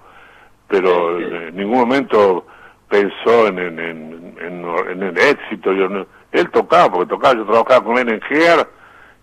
Pero 0.81 1.19
sí. 1.19 1.25
en 1.49 1.57
ningún 1.57 1.79
momento 1.79 2.47
pensó 2.89 3.47
en, 3.49 3.59
en, 3.59 3.79
en, 3.81 4.37
en- 4.41 4.65
en 4.91 5.03
el 5.03 5.19
éxito. 5.19 5.73
Yo 5.73 5.89
no- 5.89 6.07
él 6.33 6.51
tocaba, 6.51 6.91
porque 6.91 7.09
tocaba, 7.11 7.35
yo 7.35 7.45
trabajaba 7.45 7.85
con 7.85 7.99
él 7.99 8.09
en 8.09 8.21
GEAR 8.23 8.67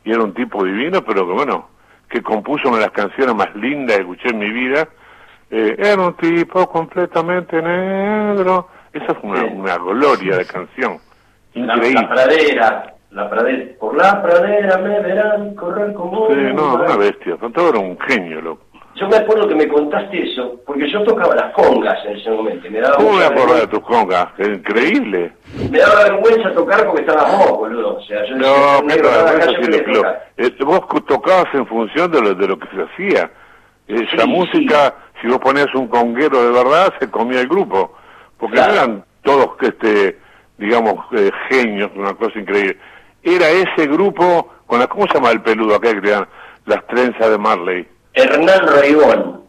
y 0.04 0.12
era 0.12 0.24
un 0.24 0.34
tipo 0.34 0.64
divino, 0.64 1.04
pero 1.04 1.28
que 1.28 1.34
bueno, 1.34 1.70
que 2.10 2.22
compuso 2.22 2.68
una 2.70 2.78
de 2.78 2.84
las 2.86 2.92
canciones 2.92 3.36
más 3.36 3.54
lindas 3.56 3.98
que 3.98 4.02
escuché 4.04 4.30
en 4.30 4.40
mi 4.40 4.50
vida. 4.52 4.88
Eh, 5.50 5.76
era 5.78 6.02
un 6.02 6.14
tipo 6.16 6.68
completamente 6.70 7.62
negro. 7.62 8.70
Esa 8.94 9.14
fue 9.16 9.30
una, 9.30 9.44
una 9.46 9.78
gloria 9.78 10.38
de 10.38 10.46
canción. 10.46 10.98
Increíble. 11.54 12.02
la 12.02 12.08
pradera, 12.10 12.94
la 13.12 13.30
pradera, 13.30 13.66
por 13.78 13.96
la 13.98 14.22
pradera 14.22 14.78
me 14.78 15.00
verán 15.02 15.54
correr 15.56 15.94
como 15.94 16.28
Sí, 16.30 16.36
no, 16.54 16.76
una 16.76 16.96
bestia. 16.96 17.36
Todo 17.54 17.70
era 17.70 17.80
un 17.80 18.00
genio, 18.00 18.42
loco. 18.42 18.64
Yo 18.96 19.08
me 19.08 19.16
acuerdo 19.18 19.48
que 19.48 19.56
me 19.56 19.68
contaste 19.68 20.32
eso, 20.32 20.60
porque 20.66 20.90
yo 20.92 21.04
tocaba 21.04 21.34
las 21.36 21.54
congas 21.54 21.98
en 22.06 22.18
ese 22.18 22.30
momento. 22.30 22.70
Me 22.70 22.80
daba, 22.82 22.98
¿Cómo 22.98 23.14
me 23.14 23.24
de 23.24 23.30
vergüenza, 23.30 23.68
tus 23.70 23.80
congas? 23.82 24.28
Es 24.38 24.48
increíble. 24.50 25.34
me 25.72 25.80
daba 25.80 26.04
vergüenza 26.04 26.52
tocar 26.54 26.86
porque 26.86 27.02
estabas 27.02 27.38
vos, 27.38 27.58
boludo. 27.58 27.96
O 27.98 28.02
sea, 28.02 28.24
yo 28.26 28.36
No, 28.36 28.82
"Negro, 28.84 28.88
pero 28.88 29.10
cada 29.10 29.32
eso 29.32 29.40
calle 29.40 29.56
sí 29.56 29.62
me 29.72 29.78
le 29.78 29.84
creo. 29.84 29.96
toca". 30.02 30.24
Eh, 30.38 30.56
vos 30.64 30.82
tocabas 31.08 31.46
en 31.54 31.66
función 31.68 32.12
de 32.12 32.22
lo, 32.22 32.34
de 32.36 32.48
lo 32.48 32.60
que 32.60 32.68
se 32.76 32.82
hacía. 32.84 33.32
Esa 33.88 34.24
Sí, 34.24 34.30
música, 34.30 34.94
si 35.22 35.28
vos 35.28 35.40
ponías 35.40 35.74
un 35.74 35.88
conguero 35.88 36.44
de 36.44 36.52
verdad, 36.52 36.94
se 37.00 37.10
comía 37.10 37.42
el 37.42 37.48
grupo. 37.48 37.94
Porque 38.38 38.56
Claro. 38.56 38.72
no 38.72 38.78
eran 38.78 39.06
todos, 39.24 39.58
que 39.58 39.68
este, 39.68 40.18
digamos, 40.58 40.96
eh, 41.14 41.32
genios, 41.50 41.92
una 41.96 42.14
cosa 42.14 42.38
increíble. 42.40 42.78
Era 43.24 43.50
ese 43.50 43.88
grupo, 43.88 44.50
con 44.68 44.80
la, 44.80 44.88
¿cómo 44.88 45.06
se 45.08 45.14
llama 45.16 45.32
el 45.32 45.42
peludo 45.42 45.76
acá 45.76 45.94
que 45.94 46.02
te 46.02 46.10
dan 46.12 46.28
las 46.66 46.86
trenzas 46.88 47.30
de 47.30 47.38
Marley? 47.38 47.88
Hernán 48.14 48.68
Raibón. 48.68 49.42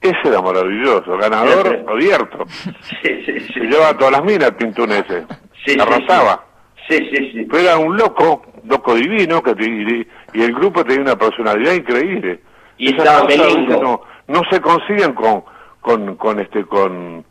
Ese 0.00 0.28
era 0.28 0.40
maravilloso, 0.40 1.16
ganador 1.16 1.84
abierto. 1.88 2.44
Sí, 3.02 3.22
sí, 3.24 3.40
sí. 3.40 3.52
Se 3.54 3.60
llevaba 3.60 3.96
todas 3.96 4.12
las 4.12 4.24
minas 4.24 4.52
pintún 4.52 4.92
ese. 4.92 5.24
Sí, 5.64 5.76
Arrasaba. 5.80 6.44
Sí, 6.88 6.96
sí, 7.10 7.30
sí. 7.32 7.46
Pero 7.50 7.62
era 7.62 7.78
un 7.78 7.96
loco, 7.96 8.44
loco 8.64 8.94
divino, 8.94 9.42
que 9.42 9.50
y, 9.58 10.06
y 10.38 10.42
el 10.44 10.52
grupo 10.54 10.84
tenía 10.84 11.02
una 11.02 11.16
personalidad 11.18 11.72
increíble. 11.72 12.40
Y 12.78 12.94
Esas 12.94 13.06
estaba 13.06 13.24
Melingo. 13.26 13.82
no, 13.82 14.00
no 14.28 14.42
se 14.50 14.60
consiguen 14.60 15.14
con, 15.14 15.42
con, 15.80 16.16
con 16.16 16.38
este, 16.38 16.64
con, 16.66 17.24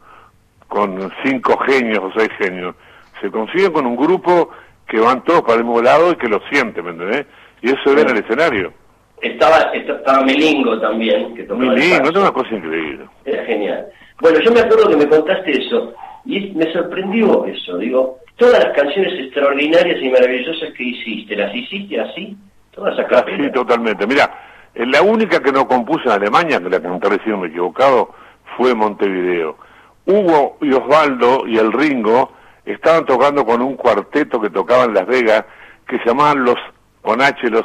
con 0.68 1.12
cinco 1.24 1.58
genios 1.60 2.00
o 2.04 2.12
seis 2.20 2.30
genios. 2.38 2.76
Se 3.22 3.32
consiguen 3.32 3.72
con 3.72 3.86
un 3.86 3.96
grupo 3.96 4.50
que 4.88 5.00
van 5.00 5.24
todos 5.24 5.42
para 5.44 5.56
el 5.56 5.64
mismo 5.64 5.82
lado 5.82 6.12
y 6.12 6.16
que 6.16 6.28
lo 6.28 6.42
siente, 6.52 6.82
¿me 6.82 6.92
entendés? 6.92 7.26
Y 7.62 7.68
eso 7.70 7.78
se 7.86 7.96
ve 7.96 8.02
en 8.02 8.10
el 8.10 8.18
escenario. 8.18 8.74
Estaba, 9.22 9.58
esta- 9.74 9.94
estaba 9.94 10.22
Melingo 10.24 10.80
también, 10.80 11.34
que 11.36 11.44
tocaba 11.44 11.74
saxo. 11.80 12.12
es 12.12 12.18
una 12.18 12.32
cosa 12.32 12.56
increíble. 12.56 13.06
Era 13.26 13.46
genial. 13.46 13.88
Bueno, 14.22 14.40
yo 14.40 14.52
me 14.52 14.60
acuerdo 14.62 14.90
que 14.90 14.98
me 14.98 15.08
contaste 15.08 15.52
eso, 15.52 15.94
y 16.26 16.52
me 16.52 16.72
sorprendió 16.74 17.46
eso. 17.46 17.78
Digo, 17.78 18.20
todas 18.36 18.64
las 18.64 18.74
canciones 18.78 19.14
extraordinarias 19.20 20.02
y 20.02 20.10
maravillosas 20.10 20.70
que 20.78 20.84
hiciste, 20.84 21.36
¿las 21.36 21.54
hiciste 21.56 22.00
así? 22.00 22.38
Todas 22.72 22.98
a 23.00 23.26
Sí, 23.26 23.52
totalmente. 23.54 24.06
Mira, 24.06 24.30
eh, 24.74 24.86
la 24.86 25.02
única 25.02 25.40
que 25.42 25.52
no 25.52 25.66
compuso 25.68 26.04
en 26.06 26.12
Alemania, 26.12 26.60
que 26.60 26.70
la 26.70 26.82
canté 26.82 27.10
recién 27.10 27.40
me 27.40 27.48
he 27.48 27.50
equivocado, 27.50 28.14
fue 28.58 28.76
Montevideo. 28.76 29.58
Hugo 30.06 30.58
y 30.62 30.72
Osvaldo 30.74 31.48
y 31.48 31.58
el 31.58 31.72
Ringo 31.72 32.32
estaban 32.66 33.06
tocando 33.06 33.46
con 33.46 33.62
un 33.62 33.76
cuarteto 33.76 34.42
que 34.42 34.50
tocaba 34.50 34.84
en 34.84 34.94
Las 34.94 35.08
Vegas, 35.08 35.46
que 35.88 35.98
se 36.00 36.06
llamaban 36.06 36.44
los, 36.44 36.58
con 37.02 37.22
H, 37.22 37.50
los 37.50 37.64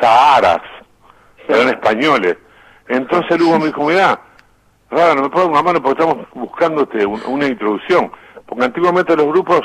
Saharas. 0.00 0.60
Eran 1.48 1.68
españoles. 1.68 2.36
Entonces 2.88 3.30
el 3.32 3.42
Hugo 3.42 3.58
me 3.58 3.66
dijo, 3.66 3.84
mirá, 3.84 4.20
no 4.90 5.22
me 5.22 5.30
puedo 5.30 5.48
una 5.48 5.62
mano 5.62 5.82
porque 5.82 6.02
estamos 6.02 6.26
buscando 6.34 6.82
este, 6.82 7.04
un- 7.06 7.22
una 7.26 7.46
introducción. 7.46 8.10
Porque 8.46 8.64
antiguamente 8.64 9.16
los 9.16 9.26
grupos 9.26 9.60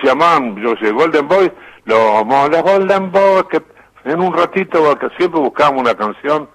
se 0.00 0.06
llamaban, 0.06 0.56
yo 0.56 0.74
sé, 0.80 0.90
Golden 0.92 1.26
Boys, 1.28 1.50
los 1.84 2.26
los 2.26 2.62
Golden 2.62 3.10
Boys, 3.10 3.44
que 3.50 3.62
en 4.04 4.20
un 4.20 4.32
ratito 4.32 4.96
siempre 5.18 5.40
buscábamos 5.40 5.82
una 5.82 5.94
canción, 5.94 6.48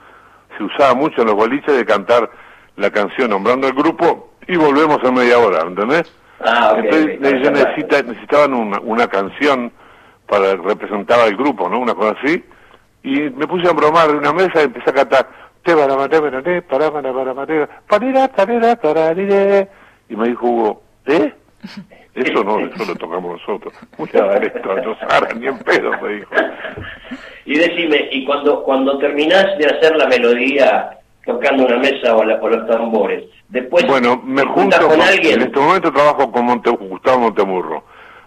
se 0.57 0.63
usaba 0.63 0.93
mucho 0.95 1.21
en 1.21 1.27
los 1.27 1.35
boliches 1.35 1.75
de 1.75 1.85
cantar 1.85 2.29
la 2.77 2.89
canción 2.89 3.29
nombrando 3.29 3.67
el 3.67 3.73
grupo 3.73 4.31
y 4.47 4.55
volvemos 4.55 4.99
a 5.03 5.11
media 5.11 5.37
hora, 5.39 5.61
¿entendés? 5.61 6.11
Ah, 6.39 6.73
Entonces 6.77 7.19
ellos 7.21 7.51
necesita- 7.51 8.03
necesitaban 8.03 8.53
una, 8.53 8.79
una 8.79 9.07
canción 9.07 9.71
para 10.27 10.55
representar 10.55 11.19
al 11.19 11.35
grupo, 11.35 11.67
¿no? 11.69 11.79
Una 11.79 11.93
cosa 11.95 12.15
así 12.21 12.43
y 13.07 13.29
me 13.29 13.47
puse 13.47 13.69
a 13.69 13.71
bromar 13.71 14.11
de 14.11 14.17
una 14.17 14.33
mesa 14.33 14.61
y 14.61 14.65
empecé 14.65 14.89
a 14.89 14.93
cantar 14.93 15.29
te 15.63 15.73
para 15.73 15.95
matar 15.95 16.21
para 16.21 16.91
para 16.91 16.91
para 16.91 17.33
matar 17.33 17.69
parera 17.87 18.27
parera 18.27 18.75
pararire 18.75 19.69
y 20.09 20.15
me 20.15 20.27
dijo 20.27 20.45
Hugo 20.45 20.81
¿eh? 21.05 21.33
eso 22.13 22.43
no 22.43 22.59
eso 22.59 22.85
lo 22.85 22.95
tocamos 22.95 23.39
nosotros 23.39 23.73
voy 23.97 24.09
a 24.13 24.25
dar 24.25 24.43
esto 24.43 24.75
ni 25.39 25.47
en 25.47 25.57
pedo 25.59 25.91
me 26.01 26.15
dijo. 26.15 26.31
Y 27.45 27.57
decime 27.57 28.09
y 28.11 28.25
cuando 28.25 28.61
cuando 28.63 28.97
terminás 28.97 29.57
de 29.57 29.67
hacer 29.67 29.95
la 29.95 30.07
melodía 30.07 30.89
tocando 31.25 31.65
una 31.65 31.77
mesa 31.77 32.13
o, 32.13 32.25
la, 32.25 32.35
o 32.35 32.49
los 32.49 32.67
tambores 32.67 33.23
después 33.47 33.87
bueno 33.87 34.21
me 34.21 34.43
junto 34.43 34.85
con, 34.85 34.99
alguien 34.99 35.35
en 35.35 35.47
este 35.47 35.59
momento 35.59 35.93
trabajo 35.93 36.29
con 36.29 36.45
Monte, 36.45 36.69
Gustavo 36.71 37.19
Montemurro. 37.19 37.83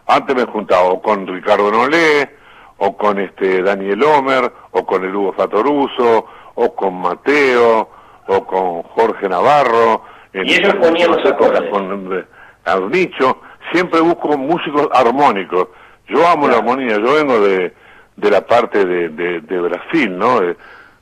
Antes 0.06 0.34
me 0.34 0.42
he 0.42 0.46
juntado 0.46 1.00
con 1.02 1.26
Ricardo 1.26 1.70
Nolé 1.70 2.39
o 2.82 2.96
con 2.96 3.18
este 3.18 3.62
Daniel 3.62 4.02
Homer, 4.02 4.50
o 4.70 4.86
con 4.86 5.04
el 5.04 5.14
Hugo 5.14 5.32
Fatoruso, 5.34 6.26
o 6.54 6.74
con 6.74 7.00
Mateo, 7.00 7.88
o 8.26 8.46
con 8.46 8.82
Jorge 8.82 9.28
Navarro. 9.28 10.02
En 10.32 10.48
Y 10.48 10.54
ellos 10.54 10.74
ponían 10.76 11.10
los 11.10 11.24
épocas 11.24 11.62
con 11.70 12.12
eh, 12.12 12.24
Arnicho. 12.64 13.38
Siempre 13.72 14.00
busco 14.00 14.36
músicos 14.38 14.88
armónicos. 14.92 15.68
Yo 16.08 16.26
amo 16.26 16.48
la 16.48 16.56
armonía, 16.58 16.96
yo 16.96 17.14
vengo 17.14 17.38
de, 17.40 17.72
de 18.16 18.30
la 18.30 18.40
parte 18.40 18.84
de, 18.84 19.10
de, 19.10 19.40
de 19.42 19.60
Brasil, 19.60 20.16
¿no? 20.16 20.40
De, 20.40 20.56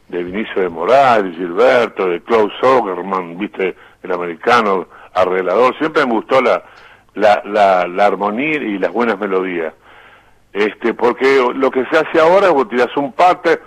de 0.09 0.25
Vinicio 0.25 0.63
de 0.63 0.69
Morales, 0.69 1.37
Gilberto, 1.37 2.07
de 2.07 2.21
Klaus 2.23 2.53
Sogerman, 2.61 3.39
viste, 3.39 3.77
el 4.03 4.13
americano, 4.13 4.87
arreglador, 5.15 5.77
siempre 5.79 6.05
me 6.07 6.15
gustó 6.15 6.41
la, 6.41 6.63
la, 7.15 7.43
la, 7.45 7.87
la 7.87 8.07
armonía 8.07 8.57
y 8.57 8.79
las 8.79 8.93
buenas 8.93 9.19
melodías. 9.19 9.75
Este, 10.59 10.93
porque 10.93 11.41
lo 11.55 11.71
que 11.71 11.87
se 11.87 11.99
hace 11.99 12.19
ahora 12.19 12.49
es 12.49 12.53
vos 12.53 12.69
tirás 12.69 12.89
un 12.97 13.13
parte, 13.13 13.61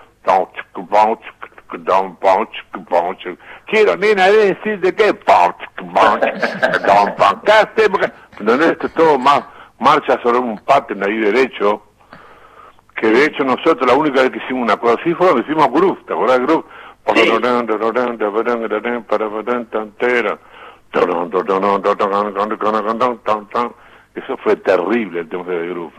quiero 3.66 3.96
nena 3.96 4.28
decirte 4.28 4.94
que 4.94 5.14
¿entendés? 8.38 8.72
Esto 8.72 8.88
es 8.88 8.94
todo 8.94 9.18
más 9.18 9.46
marcha 9.80 10.22
sobre 10.22 10.40
un 10.40 10.60
pattern 10.60 11.02
ahí 11.06 11.18
derecho 11.18 11.82
que 12.98 13.08
de 13.08 13.26
hecho 13.26 13.46
nosotros 13.46 13.88
la 13.88 13.96
única 13.96 14.22
vez 14.22 14.32
que 14.32 14.40
hicimos 14.40 14.64
una 14.64 14.76
cosa 14.76 14.96
así 15.00 15.14
fue 15.14 15.28
cuando 15.28 15.44
hicimos 15.44 15.72
groove, 15.72 16.04
¿te 16.06 16.14
acordás 16.14 16.40
de 16.40 16.46
groove? 16.46 16.66
Eso 24.14 24.36
fue 24.44 24.58
terrible 24.58 25.22
el 25.22 25.30
tema 25.30 25.46
de 25.46 25.70
groove. 25.70 25.94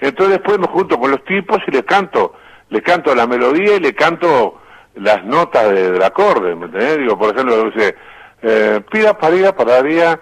Entonces 0.00 0.38
después 0.38 0.58
me 0.58 0.66
junto 0.66 0.98
con 0.98 1.10
los 1.10 1.24
tipos 1.24 1.58
y 1.66 1.70
les 1.70 1.82
canto, 1.84 2.34
les 2.70 2.82
canto 2.82 3.14
la 3.14 3.26
melodía 3.26 3.76
y 3.76 3.80
le 3.80 3.94
canto 3.94 4.60
las 4.96 5.24
notas 5.24 5.70
de- 5.70 5.92
del 5.92 6.02
acorde, 6.02 6.54
¿me 6.54 6.66
entendés? 6.66 6.98
Digo, 6.98 7.18
por 7.18 7.34
ejemplo, 7.34 7.64
dice, 7.70 7.94
eh, 8.42 8.80
pida, 8.90 9.16
parida, 9.16 9.54
pararía, 9.54 10.18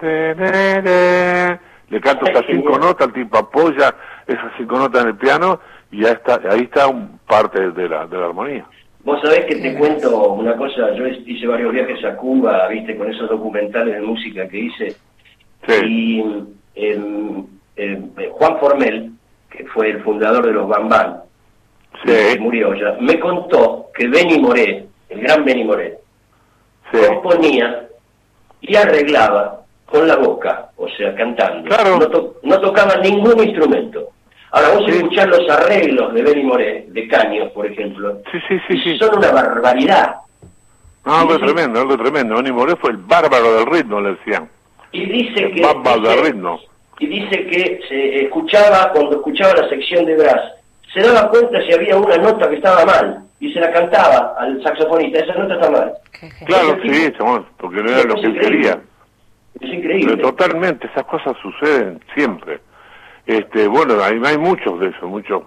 de. 0.00 1.58
le 1.90 2.00
canto 2.00 2.26
esas 2.26 2.44
cinco 2.50 2.78
notas, 2.78 3.08
el 3.08 3.12
tipo 3.14 3.38
apoya 3.38 3.94
esas 4.26 4.52
cinco 4.56 4.78
notas 4.78 5.02
en 5.02 5.08
el 5.08 5.16
piano 5.16 5.60
y 5.90 6.02
ya 6.02 6.12
está, 6.12 6.40
ahí 6.50 6.62
está 6.62 6.88
un 6.88 7.18
parte 7.28 7.70
de 7.70 7.88
la, 7.88 8.06
de 8.06 8.18
la 8.18 8.26
armonía. 8.26 8.64
Vos 9.04 9.20
sabés 9.20 9.46
que 9.46 9.56
te 9.56 9.74
cuento 9.76 10.32
una 10.34 10.56
cosa, 10.56 10.92
yo 10.94 11.06
hice 11.08 11.46
varios 11.46 11.72
viajes 11.72 12.04
a 12.04 12.16
Cuba, 12.16 12.68
viste, 12.68 12.96
con 12.96 13.10
esos 13.10 13.28
documentales 13.28 13.94
de 13.96 14.00
música 14.00 14.48
que 14.48 14.58
hice, 14.58 14.96
Sí, 15.66 15.74
y 15.86 16.20
em, 16.74 17.46
em, 17.76 18.10
Juan 18.32 18.58
Formel, 18.60 19.10
que 19.50 19.64
fue 19.66 19.90
el 19.90 20.02
fundador 20.02 20.46
de 20.46 20.52
los 20.52 20.68
Bambán, 20.68 21.20
que 22.04 22.32
sí, 22.32 22.38
murió 22.38 22.74
ya, 22.74 22.96
me 23.00 23.18
contó 23.20 23.86
que 23.94 24.08
Benny 24.08 24.38
Moré, 24.38 24.86
el 25.08 25.20
gran 25.20 25.44
Benny 25.44 25.64
Moré, 25.64 25.98
sí. 26.90 26.98
componía 27.08 27.86
y 28.60 28.76
arreglaba 28.76 29.60
con 29.86 30.08
la 30.08 30.16
boca, 30.16 30.70
o 30.76 30.88
sea, 30.88 31.14
cantando. 31.14 31.68
Claro. 31.68 31.98
No, 31.98 32.08
to- 32.08 32.34
no 32.42 32.60
tocaba 32.60 32.96
ningún 32.96 33.42
instrumento. 33.44 34.08
Ahora 34.52 34.70
vos 34.74 34.84
Sí. 34.86 34.92
escuchás 34.92 35.26
los 35.28 35.48
arreglos 35.50 36.12
de 36.14 36.22
Benny 36.22 36.42
Moré, 36.44 36.86
de 36.88 37.08
Caños, 37.08 37.50
por 37.52 37.66
ejemplo, 37.66 38.18
Sí, 38.30 38.38
sí, 38.48 38.56
sí, 38.68 38.74
y 38.74 38.82
sí. 38.82 38.98
son 38.98 39.16
una 39.18 39.30
barbaridad. 39.32 40.16
No, 41.04 41.14
algo 41.16 41.38
tremendo, 41.38 41.80
algo 41.80 41.96
tremendo. 41.98 42.36
Benny 42.36 42.52
Moré 42.52 42.76
fue 42.76 42.90
el 42.90 42.96
bárbaro 42.98 43.54
del 43.56 43.66
ritmo, 43.66 44.00
le 44.00 44.10
decían. 44.10 44.48
Y 44.92 45.04
dice 45.06 45.44
El 45.44 45.54
que... 45.54 45.60
bárbaro 45.62 46.00
del 46.00 46.24
ritmo. 46.26 46.60
Y 46.98 47.06
dice 47.06 47.46
que 47.46 47.80
se 47.88 48.24
escuchaba, 48.24 48.92
cuando 48.92 49.16
escuchaba 49.16 49.54
la 49.54 49.68
sección 49.68 50.04
de 50.06 50.16
brass, 50.16 50.52
se 50.92 51.00
daba 51.00 51.28
cuenta 51.30 51.60
si 51.62 51.72
había 51.72 51.96
una 51.96 52.16
nota 52.18 52.48
que 52.48 52.56
estaba 52.56 52.84
mal, 52.84 53.24
y 53.40 53.52
se 53.52 53.58
la 53.60 53.72
cantaba 53.72 54.34
al 54.38 54.62
saxofonista, 54.62 55.18
esa 55.18 55.34
nota 55.34 55.54
está 55.54 55.70
mal. 55.70 55.92
Claro, 56.46 56.78
sí, 56.82 57.12
chabón, 57.18 57.44
porque 57.58 57.82
no 57.82 57.90
era 57.90 58.04
lo 58.04 58.14
que 58.14 58.28
increíble. 58.28 58.40
quería. 58.40 58.80
Es 59.60 59.68
increíble. 59.74 60.16
Pero 60.16 60.28
totalmente, 60.30 60.86
esas 60.86 61.04
cosas 61.04 61.36
suceden 61.42 62.00
siempre. 62.14 62.60
Este, 63.26 63.66
bueno, 63.66 64.02
hay, 64.02 64.20
hay 64.24 64.38
muchos 64.38 64.78
de 64.78 64.88
eso, 64.88 65.08
muchos. 65.08 65.42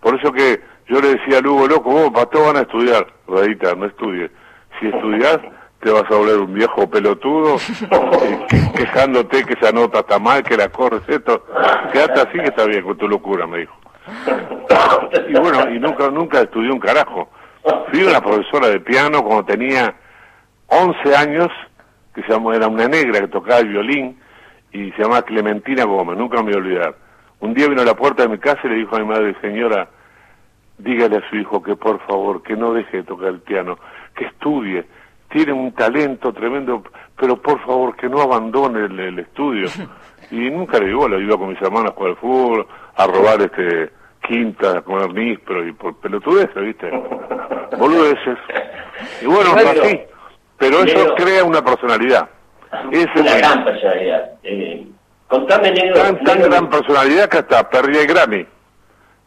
Por 0.00 0.18
eso 0.18 0.30
que 0.32 0.60
yo 0.86 1.00
le 1.00 1.14
decía 1.14 1.38
a 1.38 1.40
Lugo, 1.40 1.66
loco, 1.66 1.90
vos 1.90 2.10
para 2.10 2.26
todo 2.26 2.46
van 2.46 2.56
a 2.58 2.62
estudiar, 2.62 3.06
Radita, 3.26 3.74
no 3.74 3.86
estudies. 3.86 4.30
Si 4.78 4.88
estudias, 4.88 5.38
te 5.80 5.90
vas 5.90 6.04
a 6.10 6.14
volver 6.14 6.38
un 6.40 6.54
viejo 6.54 6.88
pelotudo, 6.90 7.56
eh, 8.22 8.46
que- 8.48 8.72
quejándote 8.72 9.44
que 9.44 9.54
esa 9.54 9.72
nota 9.72 10.00
está 10.00 10.18
mal, 10.18 10.42
que 10.42 10.56
la 10.56 10.68
corres 10.68 11.02
esto, 11.08 11.44
quédate 11.92 12.20
así 12.20 12.38
que 12.38 12.44
está 12.44 12.64
bien 12.66 12.82
con 12.84 12.96
tu 12.98 13.08
locura, 13.08 13.46
me 13.46 13.58
dijo. 13.60 13.74
Y 15.28 15.32
bueno, 15.38 15.70
y 15.70 15.78
nunca, 15.78 16.10
nunca 16.10 16.40
estudié 16.40 16.70
un 16.70 16.80
carajo. 16.80 17.30
Fui 17.90 18.02
una 18.02 18.20
profesora 18.20 18.68
de 18.68 18.80
piano 18.80 19.22
cuando 19.22 19.44
tenía 19.44 19.94
11 20.66 21.16
años, 21.16 21.48
que 22.14 22.22
se 22.22 22.28
llamó, 22.32 22.52
era 22.52 22.66
una 22.68 22.88
negra 22.88 23.20
que 23.20 23.28
tocaba 23.28 23.58
el 23.60 23.68
violín, 23.68 24.18
y 24.72 24.90
se 24.92 25.02
llamaba 25.02 25.22
Clementina 25.22 25.84
Gómez, 25.84 26.16
nunca 26.16 26.36
me 26.38 26.44
voy 26.44 26.54
a 26.54 26.56
olvidar. 26.58 26.94
Un 27.40 27.54
día 27.54 27.68
vino 27.68 27.82
a 27.82 27.84
la 27.84 27.94
puerta 27.94 28.22
de 28.22 28.28
mi 28.28 28.38
casa 28.38 28.60
y 28.64 28.68
le 28.68 28.74
dijo 28.76 28.96
a 28.96 29.00
mi 29.00 29.06
madre, 29.06 29.34
señora, 29.40 29.88
dígale 30.78 31.16
a 31.18 31.28
su 31.30 31.36
hijo 31.36 31.62
que 31.62 31.74
por 31.76 32.00
favor, 32.06 32.42
que 32.42 32.54
no 32.56 32.72
deje 32.72 32.98
de 32.98 33.02
tocar 33.04 33.28
el 33.28 33.40
piano, 33.40 33.78
que 34.14 34.26
estudie, 34.26 34.84
tiene 35.30 35.52
un 35.52 35.72
talento 35.72 36.32
tremendo, 36.32 36.82
pero 37.18 37.40
por 37.40 37.60
favor 37.64 37.96
que 37.96 38.08
no 38.08 38.20
abandone 38.20 38.84
el, 38.86 38.98
el 39.00 39.18
estudio. 39.20 39.68
Y 40.32 40.48
nunca 40.48 40.78
le 40.78 40.86
digo, 40.86 41.08
lo 41.08 41.18
iba 41.20 41.36
con 41.36 41.48
mis 41.48 41.60
hermanos 41.60 41.90
a 41.90 41.94
jugar 41.94 42.10
al 42.10 42.16
fútbol, 42.18 42.66
a 42.94 43.04
robar 43.08 43.40
este 43.42 43.90
quintas, 44.28 44.76
a 44.76 44.82
comer 44.82 45.12
níspero 45.12 45.66
y 45.66 45.72
por 45.72 45.96
pelotudeces, 45.96 46.54
¿viste? 46.54 46.88
Boludeces. 47.76 48.38
Y 49.22 49.26
bueno, 49.26 49.56
Negro. 49.56 49.82
así. 49.82 50.00
Pero 50.56 50.84
eso 50.84 50.98
Negro. 50.98 51.14
crea 51.16 51.42
una 51.42 51.64
personalidad. 51.64 52.28
Es 52.92 53.06
una 53.16 53.36
gran 53.38 53.64
personalidad. 53.64 54.30
Eh, 54.44 54.86
contame, 55.26 55.72
negro. 55.72 55.94
tan, 56.00 56.22
tan 56.22 56.38
negro, 56.38 56.50
gran 56.52 56.70
personalidad 56.70 57.28
que 57.28 57.38
hasta 57.38 57.68
perdí 57.68 57.98
el 57.98 58.06
Grammy. 58.06 58.46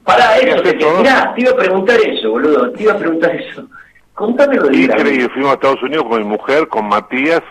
Pará, 0.06 0.36
¿Qué 0.40 0.50
eso, 0.52 0.62
todo? 0.80 1.00
mirá, 1.00 1.34
te 1.36 1.42
iba 1.42 1.52
a 1.52 1.56
preguntar 1.58 1.98
eso, 2.00 2.30
boludo. 2.30 2.72
Te 2.72 2.84
iba 2.84 2.94
a 2.94 2.98
preguntar 2.98 3.36
eso. 3.36 3.68
Contame 4.14 4.56
lo. 4.58 4.72
Increíble, 4.72 5.30
fuimos 5.30 5.52
a 5.52 5.54
Estados 5.56 5.82
Unidos 5.84 6.06
con 6.08 6.20
mi 6.20 6.28
mujer, 6.28 6.68
con 6.68 6.88
Matías, 6.88 7.42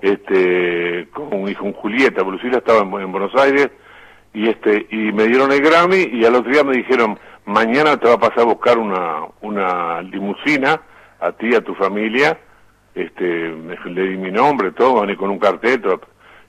este, 0.00 1.08
con, 1.12 1.48
y 1.48 1.54
con 1.54 1.72
Julieta, 1.72 2.22
Lucila 2.22 2.58
estaba 2.58 2.80
en, 2.80 2.92
en 3.00 3.12
Buenos 3.12 3.34
Aires, 3.36 3.70
y 4.34 4.48
este, 4.48 4.86
y 4.90 5.12
me 5.12 5.24
dieron 5.24 5.52
el 5.52 5.60
Grammy, 5.60 6.08
y 6.12 6.24
al 6.24 6.34
otro 6.34 6.50
día 6.50 6.64
me 6.64 6.76
dijeron, 6.76 7.18
mañana 7.44 7.96
te 7.98 8.08
va 8.08 8.14
a 8.14 8.18
pasar 8.18 8.40
a 8.40 8.44
buscar 8.44 8.78
una, 8.78 9.26
una 9.42 10.02
limusina, 10.02 10.80
a 11.20 11.32
ti, 11.32 11.54
a 11.54 11.60
tu 11.60 11.74
familia, 11.74 12.36
este, 12.94 13.22
me- 13.50 13.78
le 13.92 14.02
di 14.08 14.16
mi 14.16 14.30
nombre, 14.32 14.72
todo, 14.72 15.04
con 15.16 15.30
un 15.30 15.38
cartel, 15.38 15.80
todo. 15.80 16.00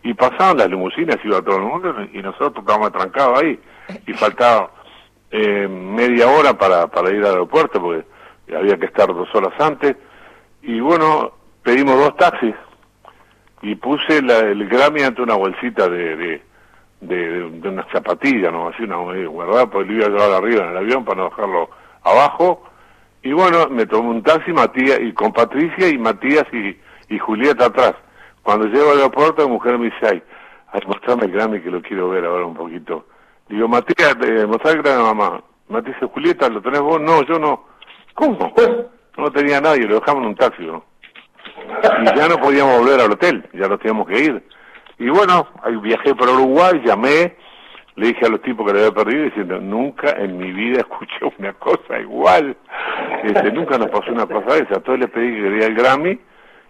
y 0.01 0.13
pasaban 0.15 0.57
las 0.57 0.69
limusinas, 0.69 1.17
iba 1.23 1.41
todo 1.41 1.57
el 1.57 1.63
mundo, 1.63 1.95
y 2.11 2.21
nosotros 2.21 2.57
estábamos 2.59 2.91
trancados 2.91 3.41
ahí, 3.41 3.59
y 4.07 4.13
faltaba 4.13 4.71
eh, 5.31 5.67
media 5.67 6.27
hora 6.27 6.53
para, 6.57 6.87
para 6.87 7.09
ir 7.11 7.17
al 7.23 7.31
aeropuerto, 7.31 7.79
porque 7.81 8.05
había 8.55 8.77
que 8.77 8.85
estar 8.85 9.07
dos 9.07 9.33
horas 9.35 9.53
antes, 9.59 9.95
y 10.61 10.79
bueno, 10.79 11.31
pedimos 11.63 11.95
dos 11.97 12.15
taxis, 12.17 12.55
y 13.61 13.75
puse 13.75 14.21
la- 14.21 14.39
el 14.39 14.67
Grammy 14.67 15.01
ante 15.03 15.21
una 15.21 15.35
bolsita 15.35 15.87
de, 15.87 16.15
de, 16.17 16.41
de, 17.01 17.49
de 17.49 17.69
unas 17.69 17.87
zapatillas, 17.91 18.51
¿no? 18.51 18.69
Así 18.69 18.83
una 18.83 18.97
eh, 19.17 19.25
guardada, 19.25 19.67
porque 19.67 19.89
lo 19.89 19.93
iba 19.97 20.05
a 20.05 20.09
llevar 20.09 20.31
arriba 20.31 20.63
en 20.65 20.71
el 20.71 20.77
avión 20.77 21.05
para 21.05 21.17
no 21.21 21.29
dejarlo 21.29 21.69
abajo, 22.03 22.63
y 23.21 23.31
bueno, 23.31 23.67
me 23.69 23.85
tomé 23.85 24.09
un 24.09 24.23
taxi 24.23 24.51
Matías, 24.51 24.99
y 25.01 25.13
con 25.13 25.31
Patricia 25.31 25.87
y 25.87 25.97
Matías 25.97 26.45
y, 26.51 26.77
y 27.13 27.19
Julieta 27.19 27.65
atrás. 27.67 27.93
Cuando 28.41 28.65
llego 28.67 28.91
al 28.91 28.97
aeropuerto, 28.97 29.45
mi 29.47 29.53
mujer 29.53 29.77
me 29.77 29.85
dice, 29.85 30.05
ay, 30.11 30.23
ay, 30.73 30.81
mostrame 30.87 31.23
el 31.25 31.31
Grammy 31.31 31.61
que 31.61 31.71
lo 31.71 31.81
quiero 31.81 32.09
ver 32.09 32.25
ahora 32.25 32.45
un 32.45 32.53
poquito. 32.55 33.05
Digo, 33.47 33.69
Matías, 33.69 34.17
eh, 34.21 34.45
mostrame 34.45 34.77
el 34.77 34.83
Grammy 34.83 35.01
a 35.01 35.13
mamá. 35.13 35.43
Matías 35.69 35.95
Julieta, 36.13 36.49
¿lo 36.49 36.61
tenés 36.61 36.81
vos? 36.81 36.99
No, 36.99 37.23
yo 37.23 37.39
no. 37.39 37.71
¿Cómo? 38.13 38.53
No 39.17 39.31
tenía 39.31 39.61
nadie, 39.61 39.87
lo 39.87 39.99
dejamos 39.99 40.23
en 40.23 40.29
un 40.29 40.35
taxi, 40.35 40.63
¿no? 40.65 40.83
Y 42.01 42.17
ya 42.17 42.27
no 42.27 42.37
podíamos 42.37 42.79
volver 42.79 42.99
al 42.99 43.11
hotel, 43.11 43.47
ya 43.53 43.67
nos 43.67 43.79
teníamos 43.79 44.07
que 44.07 44.19
ir. 44.19 44.43
Y 44.99 45.09
bueno, 45.09 45.47
ahí 45.63 45.75
viajé 45.77 46.15
por 46.15 46.29
Uruguay, 46.29 46.81
llamé, 46.83 47.35
le 47.95 48.07
dije 48.07 48.25
a 48.25 48.29
los 48.29 48.41
tipos 48.41 48.65
que 48.65 48.73
le 48.73 48.79
había 48.79 48.91
perdido, 48.91 49.25
diciendo, 49.25 49.59
nunca 49.59 50.11
en 50.17 50.37
mi 50.37 50.51
vida 50.51 50.79
escuché 50.79 51.19
una 51.37 51.53
cosa 51.53 51.99
igual. 51.99 52.55
Este, 53.23 53.51
nunca 53.51 53.77
nos 53.77 53.89
pasó 53.89 54.11
una 54.11 54.25
cosa 54.25 54.55
de 54.55 54.63
esa. 54.63 54.75
Entonces 54.75 54.99
les 54.99 55.09
pedí 55.09 55.35
que 55.35 55.41
quería 55.43 55.67
el 55.67 55.75
Grammy, 55.75 56.19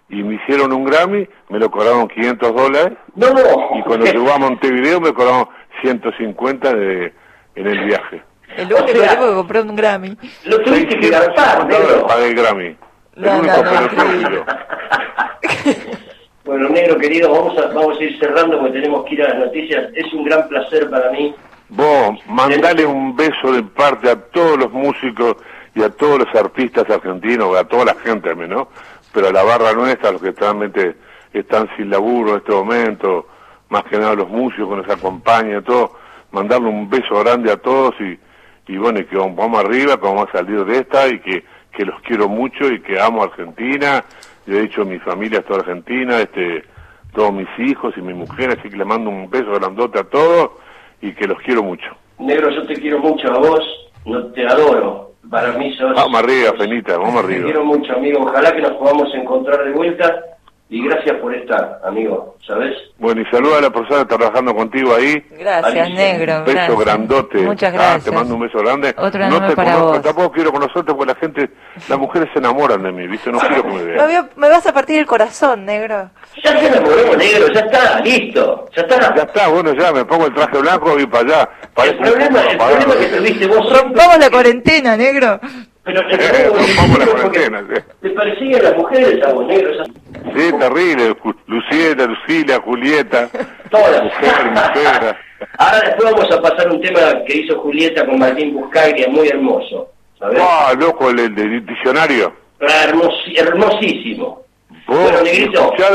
y 0.10 0.24
me 0.24 0.36
hicieron 0.36 0.74
un 0.74 0.84
Grammy, 0.84 1.28
me 1.50 1.60
lo 1.60 1.72
cobraron 1.72 2.08
500 2.08 2.56
dólares, 2.56 2.98
No, 3.16 3.28
y 3.76 3.82
cuando 3.84 4.06
llegó 4.06 4.32
a 4.32 4.38
Montevideo 4.38 5.00
me 5.00 5.14
cobraron 5.14 5.48
150 5.82 6.74
de, 6.74 7.14
en 7.56 7.68
el 7.68 7.86
viaje. 7.86 8.22
El 8.58 8.66
único 8.74 8.84
O 8.86 8.88
sea- 8.96 9.10
tipo 9.12 9.28
que 9.28 9.34
compró 9.36 9.62
un 9.62 9.76
Grammy. 9.76 10.18
Lo 10.46 10.60
tuviste 10.62 11.00
que 11.00 11.08
650 11.08 11.20
garpar, 11.20 11.68
dólares 11.68 11.88
negro. 11.90 12.08
pagué 12.08 12.28
el 12.28 12.36
Grammy. 12.36 12.66
El 12.66 12.78
No, 13.24 13.40
único 13.40 13.58
no, 13.64 13.64
no, 13.64 13.88
pelotudo. 13.90 14.46
Bueno, 16.46 16.68
negro 16.70 16.98
querido, 16.98 17.32
vamos 17.32 17.58
a, 17.58 17.68
vamos 17.68 17.98
a 17.98 18.04
ir 18.04 18.20
cerrando 18.20 18.60
porque 18.60 18.74
tenemos 18.74 19.06
que 19.06 19.14
ir 19.16 19.24
a 19.24 19.30
las 19.30 19.46
noticias. 19.46 19.86
Es 19.96 20.12
un 20.14 20.26
gran 20.26 20.46
placer 20.50 20.90
para 20.90 21.10
mí. 21.12 21.34
Vos, 21.70 22.20
mandale 22.28 22.86
un 22.86 23.16
beso 23.16 23.54
de 23.54 23.64
parte 23.64 24.10
a 24.10 24.16
todos 24.20 24.58
los 24.58 24.72
músicos 24.74 25.38
y 25.74 25.82
a 25.82 25.90
todos 25.90 26.20
los 26.20 26.36
artistas 26.36 26.84
argentinos, 26.90 27.56
a 27.56 27.64
toda 27.64 27.86
la 27.86 27.96
gente 27.96 28.28
también, 28.30 28.50
¿no? 28.50 28.68
Pero 29.14 29.30
a 29.30 29.32
la 29.32 29.44
barra 29.44 29.72
nuestra, 29.72 30.12
los 30.12 30.22
que 30.22 30.32
realmente 30.32 30.98
están 31.32 31.70
sin 31.78 31.90
laburo 31.90 32.32
en 32.32 32.38
este 32.40 32.52
momento, 32.52 33.26
más 33.70 33.84
que 33.86 33.98
nada 33.98 34.14
los 34.14 34.28
músicos 34.28 34.70
que 34.70 34.76
nos 34.86 34.90
acompañan, 34.98 35.64
todo, 35.64 35.96
mandarle 36.32 36.68
un 36.68 36.90
beso 36.90 37.24
grande 37.24 37.52
a 37.54 37.58
todos 37.58 37.96
y, 38.02 38.20
y 38.68 38.78
bueno, 38.78 39.00
y 39.00 39.06
que 39.06 39.18
vamos 39.18 39.60
arriba, 39.60 39.98
que 39.98 40.06
vamos 40.06 40.28
a 40.30 40.38
salir 40.38 40.64
de 40.66 40.78
esta 40.80 41.08
y 41.08 41.20
que, 41.20 41.44
que 41.72 41.86
los 41.86 42.00
quiero 42.02 42.30
mucho 42.30 42.68
y 42.68 42.82
que 42.82 43.00
amo 43.00 43.22
a 43.22 43.26
Argentina. 43.26 44.04
Yo 44.46 44.58
he 44.58 44.62
dicho 44.64 44.86
mi 44.86 45.00
familia 45.00 45.40
es 45.40 45.46
toda 45.46 45.60
Argentina, 45.60 46.20
este, 46.20 46.64
todos 47.14 47.34
mis 47.34 47.48
hijos 47.60 47.94
y 47.98 48.02
mi 48.02 48.14
mujer, 48.14 48.52
así 48.58 48.70
que 48.70 48.78
le 48.78 48.86
mando 48.86 49.10
un 49.10 49.30
beso 49.30 49.52
grandote 49.52 50.00
a 50.00 50.04
todos 50.04 50.52
y 51.02 51.14
que 51.14 51.28
los 51.28 51.40
quiero 51.42 51.64
mucho. 51.64 51.96
Negro, 52.20 52.50
yo 52.50 52.66
te 52.66 52.76
quiero 52.76 53.00
mucho 53.00 53.28
a 53.32 53.38
vos, 53.40 53.92
no 54.06 54.26
te 54.28 54.46
adoro. 54.46 55.12
Para 55.30 55.54
mí 55.54 55.74
sos... 55.76 55.96
Vamos 55.96 56.22
arriba, 56.22 56.54
Fenita, 56.58 56.98
vamos 56.98 57.22
Te 57.28 57.28
quiero 57.42 57.62
arriba. 57.62 57.64
mucho, 57.64 57.94
amigo. 57.94 58.20
Ojalá 58.22 58.54
que 58.54 58.62
nos 58.62 58.74
podamos 58.74 59.14
encontrar 59.16 59.64
de 59.64 59.72
vuelta. 59.72 60.33
Y 60.76 60.84
gracias 60.88 61.18
por 61.18 61.36
estar, 61.36 61.80
amigo. 61.86 62.36
¿Sabes? 62.48 62.74
Bueno, 62.98 63.22
y 63.22 63.26
saluda 63.26 63.60
a 63.60 63.62
la 63.62 63.70
persona 63.70 63.98
que 63.98 64.02
está 64.02 64.18
trabajando 64.18 64.56
contigo 64.56 64.96
ahí. 64.96 65.24
Gracias, 65.38 65.66
Alicia, 65.86 65.96
negro. 65.96 66.38
Un 66.40 66.46
beso 66.46 66.56
gracias. 66.58 66.80
grandote. 66.80 67.38
Muchas 67.44 67.70
Ah, 67.74 67.78
gracias. 67.78 68.04
te 68.06 68.12
mando 68.12 68.34
un 68.34 68.42
beso 68.42 68.58
grande. 68.58 68.96
Otro 68.98 69.30
no 69.30 69.48
te 69.48 69.56
para 69.56 69.74
conozco, 69.74 69.94
vos. 69.94 70.02
tampoco 70.02 70.32
quiero 70.32 70.52
conocerte 70.52 70.94
porque 70.96 71.14
la 71.14 71.20
gente, 71.20 71.50
las 71.88 72.00
mujeres 72.00 72.28
se 72.34 72.40
enamoran 72.40 72.82
de 72.82 72.92
mí, 72.92 73.08
¿viste? 73.08 73.32
No 73.32 73.38
quiero 73.38 73.62
que 73.62 73.70
me 73.70 73.84
vean. 73.84 74.30
me 74.36 74.50
vas 74.50 74.66
a 74.66 74.74
partir 74.74 74.98
el 74.98 75.06
corazón, 75.06 75.64
negro. 75.64 76.10
Ya 76.44 76.60
te 76.60 76.66
enamoró, 76.66 77.18
negro. 77.18 77.54
Ya 77.54 77.60
está, 77.60 78.00
listo. 78.00 78.66
Ya 78.76 78.82
está. 78.82 79.16
Ya 79.16 79.24
está, 79.24 79.48
bueno, 79.50 79.74
ya 79.76 79.92
me 79.92 80.06
pongo 80.06 80.26
el 80.26 80.34
traje 80.34 80.58
blanco 80.58 81.00
y 81.00 81.06
para 81.06 81.24
allá. 81.24 81.50
El 81.62 81.70
Parece 81.76 81.98
un 81.98 82.04
problema, 82.04 82.42
el 82.50 82.58
problema 82.58 82.96
que 82.96 83.06
tuviste 83.16 83.46
vos 83.48 83.80
Rompamos 83.80 84.18
la 84.18 84.30
cuarentena, 84.32 84.98
negro. 84.98 85.40
Pero 85.84 86.00
el 86.02 86.18
problema 86.18 86.98
la 86.98 87.06
cuarentena. 87.06 87.64
Te 88.02 88.10
persiguen 88.10 88.64
las 88.64 88.76
mujeres 88.76 89.24
a 89.24 89.34
vos, 89.34 89.46
negro. 89.46 89.70
Sí, 90.36 90.52
terrible. 90.60 91.16
Lucieta, 91.48 92.06
Lucila, 92.06 92.60
Julieta. 92.62 93.30
Todas. 93.70 94.04
Mujer, 94.04 94.52
mujer. 94.52 95.16
Ahora 95.58 95.82
después 95.82 96.12
vamos 96.14 96.32
a 96.32 96.42
pasar 96.42 96.70
un 96.72 96.82
tema 96.82 97.00
que 97.28 97.38
hizo 97.40 97.60
Julieta 97.60 98.06
con 98.06 98.18
Martín 98.20 98.54
Buscaglia, 98.54 99.08
muy 99.10 99.28
hermoso. 99.28 99.90
¿Sabes? 100.18 100.40
Ah, 100.42 100.74
loco, 100.78 101.10
el, 101.10 101.20
el, 101.20 101.36
del 101.36 101.66
diccionario. 101.66 102.34
Hermosi- 102.60 103.38
hermosísimo. 103.38 104.42
Vos 104.88 105.00
Bueno, 105.00 105.18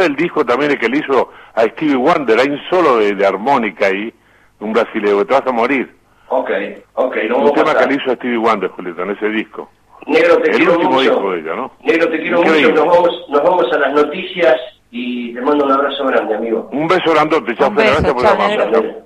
el 0.05 0.17
disco 0.17 0.45
también 0.45 0.73
el 0.73 0.79
que 0.79 0.89
le 0.89 0.99
hizo 0.99 1.31
a 1.55 1.63
Stevie 1.65 1.95
Wonder, 1.97 2.39
hay 2.41 2.49
un 2.51 2.61
solo 2.71 2.99
de, 2.99 3.15
de 3.15 3.27
armónica 3.27 3.87
ahí, 3.87 4.13
un 4.61 4.73
brasileño, 4.73 5.25
te 5.27 5.35
vas 5.35 5.47
a 5.47 5.53
morir. 5.53 5.95
Ok, 6.29 6.51
ok, 6.95 7.17
lo 7.29 7.39
Un 7.39 7.53
tema 7.55 7.75
que 7.75 7.87
le 7.87 7.95
hizo 7.95 8.11
a 8.11 8.15
Stevie 8.17 8.37
Wonder, 8.39 8.71
Julieta, 8.71 9.03
en 9.03 9.11
ese 9.11 9.29
disco. 9.29 9.71
Negro, 10.09 10.39
te 10.39 10.51
El 10.51 10.57
quiero 10.57 10.73
último 10.73 10.91
mucho. 10.93 11.11
disco 11.11 11.31
de 11.33 11.41
ella, 11.41 11.55
¿no? 11.55 11.71
Negro, 11.85 12.09
te 12.11 12.19
quiero 12.21 12.39
Increíble. 12.39 12.69
mucho. 12.73 12.85
Nos 12.85 12.97
vamos, 12.97 13.25
nos 13.29 13.43
vamos 13.43 13.73
a 13.73 13.79
las 13.79 13.93
noticias 13.93 14.57
y 14.91 15.35
te 15.35 15.41
mando 15.43 15.65
un 15.67 15.73
abrazo 15.73 16.05
grande, 16.07 16.35
amigo. 16.35 16.69
Un 16.73 16.89
beso 16.89 17.11
grandote, 17.13 17.55
chao, 17.57 17.69
Un 17.69 17.77
Fede, 17.77 17.91
beso, 17.91 18.03
gracias 18.03 18.15
por 18.15 18.23
chao, 18.23 19.03